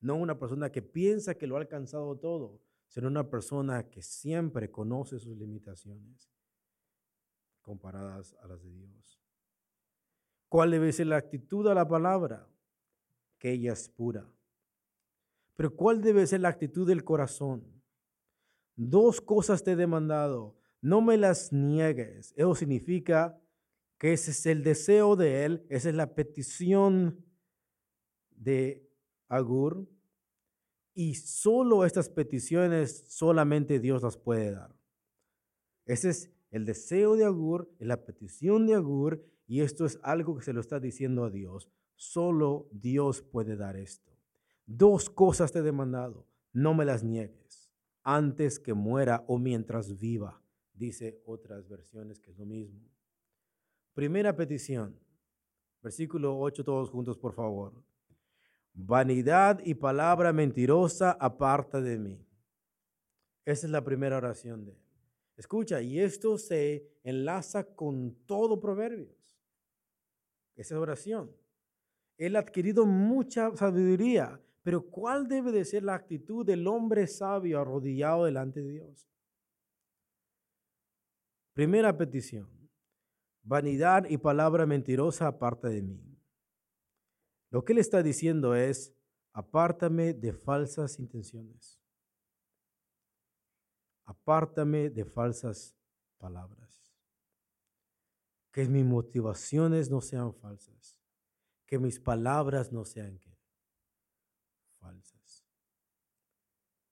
no 0.00 0.16
una 0.16 0.38
persona 0.38 0.70
que 0.70 0.82
piensa 0.82 1.36
que 1.36 1.46
lo 1.46 1.56
ha 1.56 1.60
alcanzado 1.60 2.18
todo, 2.18 2.60
ser 2.86 3.04
una 3.04 3.28
persona 3.28 3.88
que 3.90 4.02
siempre 4.02 4.70
conoce 4.70 5.18
sus 5.18 5.36
limitaciones 5.36 6.30
comparadas 7.60 8.34
a 8.42 8.48
las 8.48 8.62
de 8.62 8.70
Dios. 8.70 9.20
¿Cuál 10.48 10.70
debe 10.70 10.92
ser 10.92 11.08
la 11.08 11.16
actitud 11.16 11.66
a 11.66 11.74
la 11.74 11.86
palabra? 11.88 12.48
Que 13.38 13.52
ella 13.52 13.72
es 13.72 13.88
pura. 13.88 14.30
Pero 15.56 15.74
¿cuál 15.74 16.00
debe 16.00 16.26
ser 16.26 16.40
la 16.40 16.48
actitud 16.48 16.86
del 16.86 17.02
corazón? 17.02 17.82
Dos 18.76 19.20
cosas 19.20 19.64
te 19.64 19.72
he 19.72 19.76
demandado. 19.76 20.56
no 20.80 21.00
me 21.00 21.16
las 21.16 21.52
niegues. 21.52 22.32
Eso 22.36 22.54
significa 22.54 23.36
que 23.98 24.12
ese 24.12 24.30
es 24.30 24.46
el 24.46 24.62
deseo 24.62 25.16
de 25.16 25.44
él, 25.44 25.66
esa 25.68 25.88
es 25.88 25.94
la 25.94 26.14
petición 26.14 27.24
de 28.30 28.88
Agur. 29.28 29.88
Y 30.98 31.16
solo 31.16 31.84
estas 31.84 32.08
peticiones 32.08 33.04
solamente 33.06 33.80
Dios 33.80 34.02
las 34.02 34.16
puede 34.16 34.52
dar. 34.52 34.74
Ese 35.84 36.08
es 36.08 36.30
el 36.50 36.64
deseo 36.64 37.16
de 37.16 37.26
Agur, 37.26 37.70
la 37.78 38.06
petición 38.06 38.66
de 38.66 38.76
Agur, 38.76 39.22
y 39.46 39.60
esto 39.60 39.84
es 39.84 39.98
algo 40.02 40.34
que 40.34 40.42
se 40.42 40.54
lo 40.54 40.60
está 40.62 40.80
diciendo 40.80 41.24
a 41.24 41.30
Dios. 41.30 41.68
Solo 41.96 42.66
Dios 42.72 43.20
puede 43.20 43.56
dar 43.56 43.76
esto. 43.76 44.10
Dos 44.64 45.10
cosas 45.10 45.52
te 45.52 45.58
he 45.58 45.62
demandado, 45.62 46.26
no 46.54 46.72
me 46.72 46.86
las 46.86 47.04
niegues, 47.04 47.70
antes 48.02 48.58
que 48.58 48.72
muera 48.72 49.22
o 49.28 49.38
mientras 49.38 49.98
viva, 49.98 50.42
dice 50.72 51.20
otras 51.26 51.68
versiones 51.68 52.20
que 52.20 52.30
es 52.30 52.38
lo 52.38 52.46
mismo. 52.46 52.80
Primera 53.92 54.34
petición, 54.34 54.98
versículo 55.82 56.38
8 56.40 56.64
todos 56.64 56.88
juntos, 56.88 57.18
por 57.18 57.34
favor. 57.34 57.84
Vanidad 58.78 59.60
y 59.64 59.72
palabra 59.72 60.34
mentirosa 60.34 61.12
aparta 61.12 61.80
de 61.80 61.98
mí. 61.98 62.22
Esa 63.46 63.66
es 63.66 63.72
la 63.72 63.82
primera 63.82 64.18
oración 64.18 64.66
de 64.66 64.72
él. 64.72 64.78
Escucha, 65.38 65.80
y 65.80 65.98
esto 65.98 66.36
se 66.36 66.86
enlaza 67.02 67.64
con 67.64 68.14
todo 68.26 68.60
Proverbios. 68.60 69.40
Esa 70.56 70.78
oración. 70.78 71.34
Él 72.18 72.36
ha 72.36 72.40
adquirido 72.40 72.84
mucha 72.84 73.56
sabiduría, 73.56 74.38
pero 74.62 74.82
¿cuál 74.82 75.26
debe 75.26 75.52
de 75.52 75.64
ser 75.64 75.82
la 75.82 75.94
actitud 75.94 76.44
del 76.44 76.66
hombre 76.66 77.06
sabio 77.06 77.60
arrodillado 77.60 78.26
delante 78.26 78.60
de 78.60 78.72
Dios? 78.72 79.08
Primera 81.54 81.96
petición. 81.96 82.46
Vanidad 83.42 84.06
y 84.06 84.18
palabra 84.18 84.66
mentirosa 84.66 85.28
aparte 85.28 85.68
de 85.68 85.82
mí. 85.82 86.15
Lo 87.50 87.64
que 87.64 87.72
él 87.72 87.78
está 87.78 88.02
diciendo 88.02 88.54
es, 88.54 88.94
apártame 89.32 90.12
de 90.14 90.32
falsas 90.32 90.98
intenciones. 90.98 91.80
Apártame 94.04 94.90
de 94.90 95.04
falsas 95.04 95.76
palabras. 96.18 96.94
Que 98.52 98.66
mis 98.66 98.84
motivaciones 98.84 99.90
no 99.90 100.00
sean 100.00 100.32
falsas. 100.34 101.00
Que 101.66 101.78
mis 101.78 102.00
palabras 102.00 102.72
no 102.72 102.84
sean 102.84 103.20
falsas. 104.78 105.44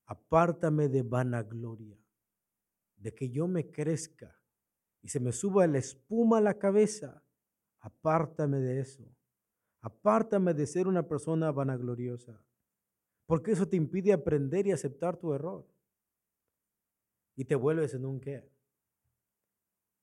Apártame 0.07 0.88
de 0.88 1.03
vanagloria. 1.03 1.99
De 2.97 3.14
que 3.14 3.31
yo 3.31 3.47
me 3.47 3.71
crezca 3.71 4.37
y 5.03 5.09
se 5.09 5.21
me 5.21 5.33
suba 5.33 5.67
la 5.67 5.79
espuma 5.79 6.38
a 6.38 6.40
la 6.40 6.59
cabeza. 6.59 7.23
Apártame 7.81 8.59
de 8.59 8.81
eso. 8.81 9.13
Apártame 9.85 10.55
de 10.55 10.66
ser 10.66 10.88
una 10.88 11.07
persona 11.07 11.53
vanagloriosa. 11.53 12.42
Porque 13.27 13.53
eso 13.53 13.68
te 13.68 13.77
impide 13.77 14.14
aprender 14.14 14.66
y 14.66 14.73
aceptar 14.73 15.18
tu 15.18 15.35
error 15.35 15.66
y 17.37 17.44
te 17.44 17.55
vuelves 17.55 17.92
en 17.92 18.07
un 18.07 18.18
qué? 18.18 18.49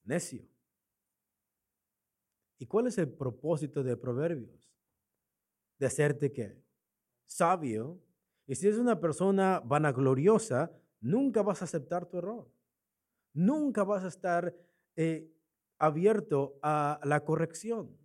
Necio. 0.04 0.48
¿Y 2.60 2.68
cuál 2.68 2.86
es 2.88 3.00
el 3.00 3.10
propósito 3.12 3.82
de 3.82 3.98
Proverbios? 3.98 4.72
De 5.80 5.88
hacerte 5.88 6.32
qué? 6.32 6.62
Sabio. 7.26 8.00
Y 8.46 8.54
si 8.54 8.68
eres 8.68 8.78
una 8.78 9.00
persona 9.00 9.62
vanagloriosa, 9.66 10.72
nunca 11.00 11.42
vas 11.42 11.64
a 11.64 11.66
aceptar 11.66 12.06
tu 12.06 12.20
error. 12.20 12.48
Nunca 13.34 13.84
vas 13.84 14.04
a 14.04 14.10
estar 14.10 14.56
eh, 14.96 15.28
abierto 15.80 16.60
a 16.62 17.00
la 17.04 17.26
corrección. 17.26 17.98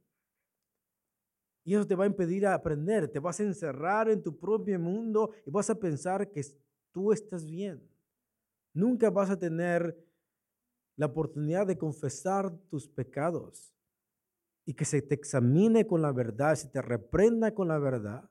Y 1.67 1.75
eso 1.75 1.85
te 1.85 1.97
va 1.97 2.05
a 2.05 2.07
impedir 2.07 2.47
aprender. 2.47 3.09
Te 3.09 3.19
vas 3.19 3.41
a 3.41 3.43
encerrar 3.43 4.09
en 4.09 4.23
tu 4.23 4.39
propio 4.39 4.79
mundo 4.79 5.33
y 5.45 5.51
vas 5.51 5.69
a 5.69 5.75
pensar 5.75 6.31
que 6.31 6.41
tú 6.93 7.13
estás 7.13 7.45
bien. 7.45 7.83
Nunca 8.73 9.11
vas 9.11 9.31
a 9.31 9.37
tener 9.37 9.99
la 10.95 11.07
oportunidad 11.07 11.67
de 11.67 11.77
confesar 11.77 12.57
tus 12.69 12.87
pecados 12.89 13.75
y 14.65 14.75
que 14.75 14.85
se 14.85 15.03
te 15.03 15.17
examine 15.17 15.89
con 15.89 16.03
la 16.03 16.13
verdad, 16.13 16.55
se 16.55 16.69
te 16.69 16.81
reprenda 16.81 17.53
con 17.53 17.67
la 17.67 17.81
verdad. 17.81 18.31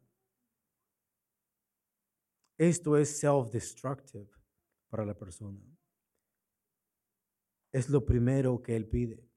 Esto 2.58 2.96
es 2.96 3.22
self-destructive 3.22 4.30
para 4.88 5.06
la 5.06 5.14
persona. 5.14 5.60
Es 7.74 7.90
lo 7.90 8.06
primero 8.06 8.62
que 8.62 8.78
Él 8.78 8.88
pide. 8.88 9.35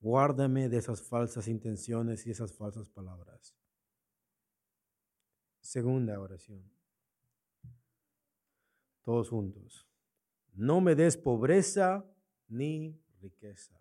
Guárdame 0.00 0.68
de 0.68 0.78
esas 0.78 1.02
falsas 1.02 1.46
intenciones 1.46 2.26
y 2.26 2.30
esas 2.30 2.52
falsas 2.52 2.88
palabras. 2.88 3.54
Segunda 5.60 6.18
oración 6.18 6.80
todos 9.02 9.28
juntos. 9.28 9.88
No 10.52 10.80
me 10.80 10.94
des 10.94 11.16
pobreza 11.16 12.04
ni 12.48 13.00
riqueza. 13.20 13.76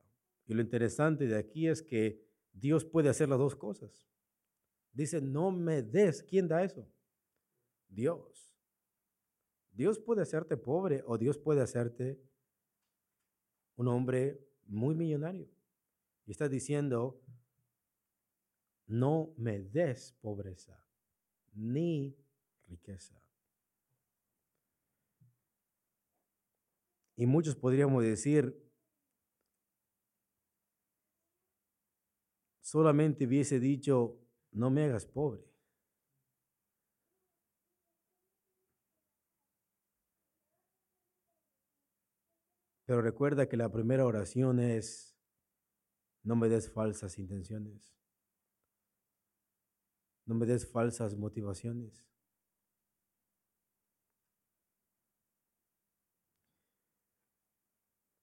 Y 0.48 0.54
lo 0.54 0.62
interesante 0.62 1.28
de 1.28 1.38
aquí 1.38 1.68
es 1.68 1.82
que 1.82 2.28
Dios 2.52 2.86
puede 2.86 3.10
hacer 3.10 3.30
las 3.30 3.40
dos 3.40 3.56
cosas. 3.56 4.10
Dice, 4.92 5.22
no 5.22 5.52
me 5.52 5.84
des. 5.84 6.24
¿Quién 6.24 6.48
da 6.48 6.64
eso? 6.64 6.88
Dios. 7.88 8.56
Dios 9.72 10.00
puede 10.00 10.24
hacerte 10.24 10.58
pobre 10.58 11.04
o 11.06 11.18
Dios 11.18 11.38
puede 11.38 11.62
hacerte 11.62 12.20
un 13.76 13.88
hombre 13.88 14.44
muy 14.66 14.96
millonario. 14.96 15.48
Y 16.30 16.32
está 16.32 16.48
diciendo, 16.48 17.20
no 18.86 19.34
me 19.36 19.58
des 19.58 20.16
pobreza 20.22 20.80
ni 21.54 22.16
riqueza. 22.68 23.20
Y 27.16 27.26
muchos 27.26 27.56
podríamos 27.56 28.04
decir, 28.04 28.64
solamente 32.62 33.26
hubiese 33.26 33.60
dicho, 33.60 34.22
no 34.52 34.70
me 34.70 34.84
hagas 34.84 35.08
pobre. 35.08 35.44
Pero 42.86 43.02
recuerda 43.02 43.50
que 43.50 43.58
la 43.58 43.72
primera 43.72 44.06
oración 44.06 44.60
es, 44.60 45.09
no 46.24 46.36
me 46.36 46.50
des 46.50 46.70
falsas 46.70 47.18
intenciones, 47.18 47.94
no 50.26 50.36
me 50.36 50.46
des 50.46 50.66
falsas 50.70 51.16
motivaciones. 51.16 52.06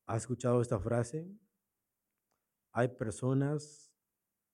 ¿Has 0.07 0.23
escuchado 0.23 0.63
esta 0.63 0.79
frase? 0.79 1.29
Hay 2.73 2.89
personas 2.89 3.93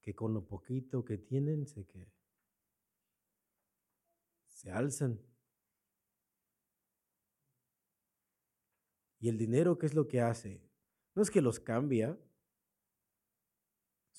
que 0.01 0.15
con 0.15 0.33
lo 0.33 0.47
poquito 0.47 1.05
que 1.05 1.19
tienen 1.19 1.67
se 1.67 1.87
que 1.87 2.11
se 4.49 4.71
alzan. 4.71 5.21
Y 9.19 9.29
el 9.29 9.37
dinero, 9.37 9.77
¿qué 9.77 9.87
es 9.87 9.95
lo 9.95 10.07
que 10.07 10.21
hace? 10.21 10.63
No 11.15 11.23
es 11.23 11.31
que 11.31 11.43
los 11.43 11.61
cambia, 11.61 12.19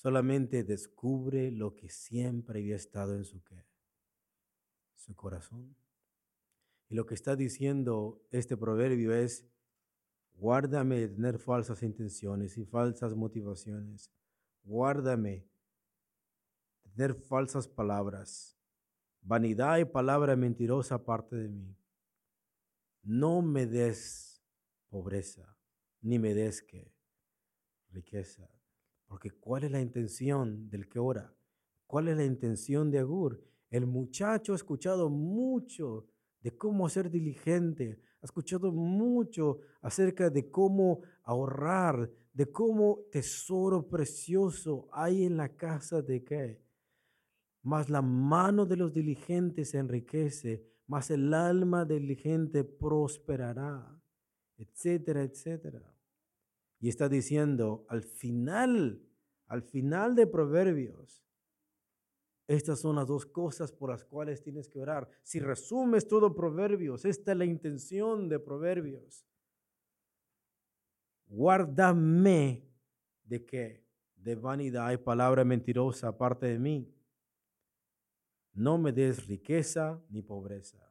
solamente 0.04 0.64
descubre 0.64 1.50
lo 1.50 1.76
que 1.76 1.88
siempre 1.88 2.60
había 2.60 2.76
estado 2.76 3.16
en 3.16 3.24
su, 3.24 3.40
su 4.96 5.16
corazón. 5.16 5.74
Y 6.90 6.94
lo 6.94 7.06
que 7.06 7.14
está 7.14 7.36
diciendo 7.36 8.22
este 8.30 8.54
proverbio 8.54 9.14
es, 9.14 9.46
Guárdame 10.34 11.00
de 11.00 11.08
tener 11.08 11.38
falsas 11.38 11.82
intenciones 11.82 12.58
y 12.58 12.66
falsas 12.66 13.14
motivaciones. 13.14 14.12
Guárdame 14.64 15.48
de 16.82 16.90
tener 16.90 17.14
falsas 17.14 17.66
palabras. 17.66 18.58
Vanidad 19.22 19.78
y 19.78 19.86
palabra 19.86 20.36
mentirosa 20.36 20.96
aparte 20.96 21.34
de 21.36 21.48
mí. 21.48 21.78
No 23.02 23.40
me 23.40 23.64
des 23.64 24.44
pobreza, 24.90 25.56
ni 26.02 26.18
me 26.18 26.34
des 26.34 26.60
que 26.60 26.92
riqueza. 27.88 28.50
Porque 29.06 29.30
¿cuál 29.30 29.64
es 29.64 29.70
la 29.70 29.80
intención 29.80 30.68
del 30.68 30.88
que 30.88 30.98
ora? 30.98 31.34
¿Cuál 31.86 32.08
es 32.08 32.16
la 32.16 32.24
intención 32.24 32.90
de 32.90 32.98
Agur? 32.98 33.42
El 33.70 33.86
muchacho 33.86 34.52
ha 34.52 34.56
escuchado 34.56 35.08
mucho 35.08 36.06
de 36.40 36.56
cómo 36.56 36.88
ser 36.88 37.10
diligente, 37.10 37.98
ha 38.20 38.26
escuchado 38.26 38.70
mucho 38.70 39.60
acerca 39.80 40.30
de 40.30 40.50
cómo 40.50 41.00
ahorrar, 41.22 42.10
de 42.32 42.50
cómo 42.50 43.00
tesoro 43.10 43.88
precioso 43.88 44.88
hay 44.92 45.24
en 45.24 45.36
la 45.36 45.56
casa 45.56 46.02
de 46.02 46.22
qué. 46.22 46.62
Mas 47.62 47.88
la 47.88 48.02
mano 48.02 48.66
de 48.66 48.76
los 48.76 48.92
diligentes 48.92 49.70
se 49.70 49.78
enriquece, 49.78 50.66
mas 50.86 51.10
el 51.10 51.32
alma 51.32 51.84
diligente 51.84 52.62
prosperará, 52.64 53.98
etcétera, 54.58 55.22
etcétera. 55.22 55.93
Y 56.84 56.90
está 56.90 57.08
diciendo, 57.08 57.86
al 57.88 58.02
final, 58.02 59.02
al 59.46 59.62
final 59.62 60.14
de 60.14 60.26
Proverbios, 60.26 61.24
estas 62.46 62.80
son 62.80 62.96
las 62.96 63.06
dos 63.06 63.24
cosas 63.24 63.72
por 63.72 63.88
las 63.88 64.04
cuales 64.04 64.42
tienes 64.42 64.68
que 64.68 64.78
orar. 64.78 65.08
Si 65.22 65.40
resumes 65.40 66.06
todo 66.06 66.34
Proverbios, 66.34 67.06
esta 67.06 67.32
es 67.32 67.38
la 67.38 67.46
intención 67.46 68.28
de 68.28 68.38
Proverbios. 68.38 69.26
Guárdame 71.24 72.68
de 73.22 73.46
qué? 73.46 73.86
De 74.16 74.34
vanidad 74.34 74.92
y 74.92 74.98
palabra 74.98 75.42
mentirosa 75.42 76.08
aparte 76.08 76.48
de 76.48 76.58
mí. 76.58 76.94
No 78.52 78.76
me 78.76 78.92
des 78.92 79.26
riqueza 79.26 80.04
ni 80.10 80.20
pobreza. 80.20 80.86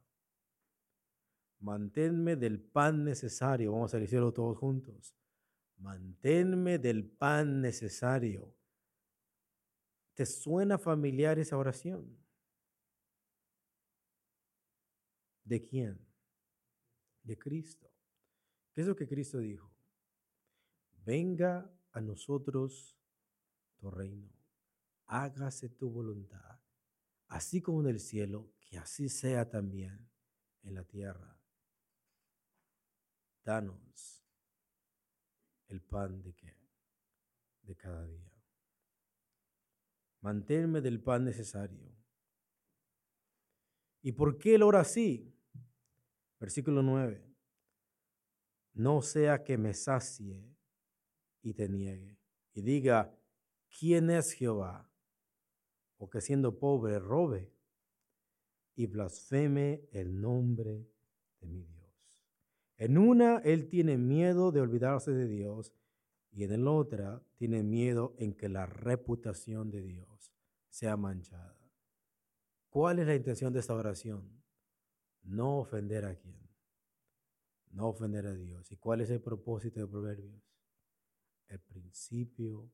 Manténme 1.59 2.35
del 2.35 2.59
pan 2.59 3.03
necesario. 3.03 3.73
Vamos 3.73 3.93
a 3.93 3.99
decirlo 3.99 4.33
todos 4.33 4.57
juntos. 4.57 5.15
Manténme 5.77 6.77
del 6.79 7.05
pan 7.05 7.61
necesario. 7.61 8.55
¿Te 10.13 10.25
suena 10.25 10.77
familiar 10.77 11.39
esa 11.39 11.57
oración? 11.57 12.17
¿De 15.43 15.63
quién? 15.63 15.99
De 17.23 17.37
Cristo. 17.37 17.91
¿Qué 18.71 18.81
es 18.81 18.87
lo 18.87 18.95
que 18.95 19.07
Cristo 19.07 19.39
dijo? 19.39 19.71
Venga 21.05 21.69
a 21.91 22.01
nosotros 22.01 22.97
tu 23.77 23.91
reino. 23.91 24.31
Hágase 25.05 25.69
tu 25.69 25.89
voluntad, 25.89 26.59
así 27.27 27.61
como 27.61 27.81
en 27.81 27.87
el 27.87 27.99
cielo, 27.99 28.51
que 28.61 28.77
así 28.77 29.09
sea 29.09 29.49
también 29.49 30.09
en 30.63 30.75
la 30.75 30.83
tierra. 30.85 31.37
Danos 33.43 34.22
el 35.73 35.81
pan 35.81 36.21
de 36.21 36.33
qué? 36.33 36.55
De 37.63 37.75
cada 37.75 38.05
día. 38.05 38.31
Manténme 40.21 40.81
del 40.81 41.01
pan 41.01 41.25
necesario. 41.25 41.91
¿Y 44.01 44.11
por 44.11 44.37
qué 44.37 44.55
él 44.55 44.63
ora 44.63 44.81
así? 44.81 45.33
Versículo 46.39 46.83
9. 46.83 47.25
No 48.73 49.01
sea 49.01 49.43
que 49.43 49.57
me 49.57 49.73
sacie 49.73 50.55
y 51.41 51.53
te 51.53 51.67
niegue 51.69 52.19
y 52.53 52.61
diga, 52.61 53.17
¿quién 53.79 54.09
es 54.09 54.33
Jehová? 54.33 54.89
O 55.97 56.09
que 56.09 56.21
siendo 56.21 56.59
pobre 56.59 56.99
robe 56.99 57.51
y 58.75 58.87
blasfeme 58.87 59.87
el 59.91 60.19
nombre 60.19 60.87
de 61.39 61.47
mi 61.47 61.63
Dios. 61.63 61.72
En 62.83 62.97
una, 62.97 63.37
él 63.45 63.69
tiene 63.69 63.97
miedo 63.97 64.51
de 64.51 64.59
olvidarse 64.59 65.11
de 65.11 65.25
Dios 65.25 65.73
y 66.31 66.43
en 66.43 66.51
el 66.51 66.67
otra 66.67 67.23
tiene 67.37 67.63
miedo 67.63 68.13
en 68.17 68.33
que 68.33 68.49
la 68.49 68.65
reputación 68.65 69.71
de 69.71 69.81
Dios 69.81 70.33
sea 70.67 70.97
manchada. 70.97 71.71
¿Cuál 72.69 72.99
es 72.99 73.07
la 73.07 73.15
intención 73.15 73.53
de 73.53 73.61
esta 73.61 73.73
oración? 73.73 74.43
No 75.21 75.59
ofender 75.59 76.03
a 76.03 76.13
quién. 76.17 76.45
No 77.71 77.87
ofender 77.87 78.27
a 78.27 78.33
Dios. 78.33 78.69
¿Y 78.69 78.75
cuál 78.75 78.99
es 78.99 79.09
el 79.11 79.21
propósito 79.21 79.79
de 79.79 79.87
Proverbios? 79.87 80.43
El 81.47 81.61
principio 81.61 82.69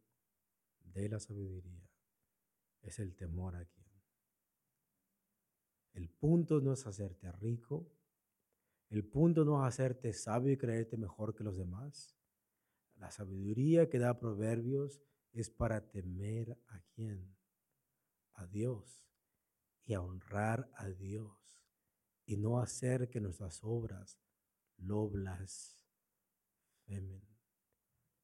de 0.85 1.07
la 1.07 1.19
sabiduría 1.19 1.87
es 2.81 2.97
el 2.97 3.15
temor 3.15 3.55
a 3.55 3.63
quién. 3.63 3.91
El 5.93 6.09
punto 6.09 6.61
no 6.61 6.73
es 6.73 6.87
hacerte 6.87 7.31
rico. 7.33 7.98
El 8.89 9.05
punto 9.05 9.45
no 9.45 9.63
es 9.63 9.67
hacerte 9.67 10.13
sabio 10.13 10.51
y 10.51 10.57
creerte 10.57 10.97
mejor 10.97 11.35
que 11.35 11.43
los 11.43 11.57
demás. 11.57 12.15
La 12.95 13.11
sabiduría 13.11 13.87
que 13.89 13.99
da 13.99 14.19
Proverbios 14.19 14.99
es 15.31 15.49
para 15.49 15.89
temer 15.89 16.57
a 16.67 16.81
quién? 16.95 17.37
A 18.33 18.47
Dios 18.47 19.07
y 19.85 19.93
a 19.93 20.01
honrar 20.01 20.69
a 20.75 20.89
Dios 20.89 21.61
y 22.25 22.37
no 22.37 22.59
hacer 22.59 23.09
que 23.09 23.21
nuestras 23.21 23.59
obras 23.63 24.19
lo 24.77 25.07
blasfemen. 25.09 25.79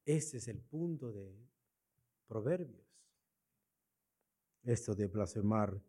Ese 0.03 0.37
es 0.37 0.47
el 0.47 0.61
punto 0.61 1.11
de 1.11 1.47
Proverbios. 2.27 2.85
Esto 4.63 4.95
de 4.95 5.07
blasfemar 5.07 5.79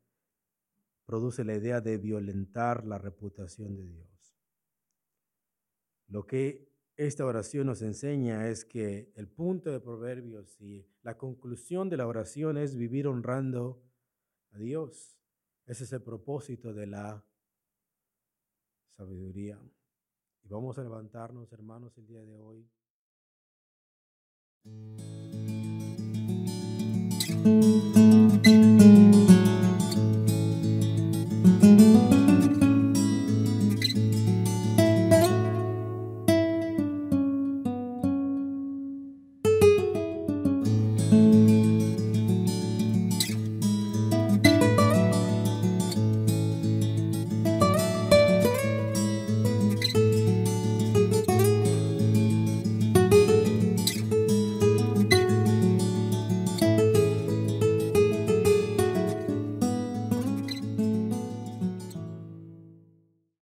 produce 1.06 1.44
la 1.44 1.54
idea 1.54 1.80
de 1.80 1.96
violentar 1.96 2.86
la 2.86 2.98
reputación 2.98 3.74
de 3.74 3.86
Dios. 3.86 4.15
Lo 6.08 6.26
que 6.26 6.66
esta 6.96 7.26
oración 7.26 7.66
nos 7.66 7.82
enseña 7.82 8.48
es 8.48 8.64
que 8.64 9.12
el 9.16 9.28
punto 9.28 9.70
de 9.70 9.80
Proverbios 9.80 10.58
y 10.60 10.86
la 11.02 11.18
conclusión 11.18 11.90
de 11.90 11.98
la 11.98 12.06
oración 12.06 12.56
es 12.56 12.74
vivir 12.76 13.06
honrando 13.06 13.82
a 14.52 14.58
Dios. 14.58 15.18
Ese 15.66 15.84
es 15.84 15.92
el 15.92 16.02
propósito 16.02 16.72
de 16.72 16.86
la 16.86 17.24
sabiduría. 18.96 19.60
Y 20.42 20.48
vamos 20.48 20.78
a 20.78 20.82
levantarnos, 20.82 21.52
hermanos, 21.52 21.98
el 21.98 22.06
día 22.06 22.24
de 22.24 22.38
hoy. 22.38 22.70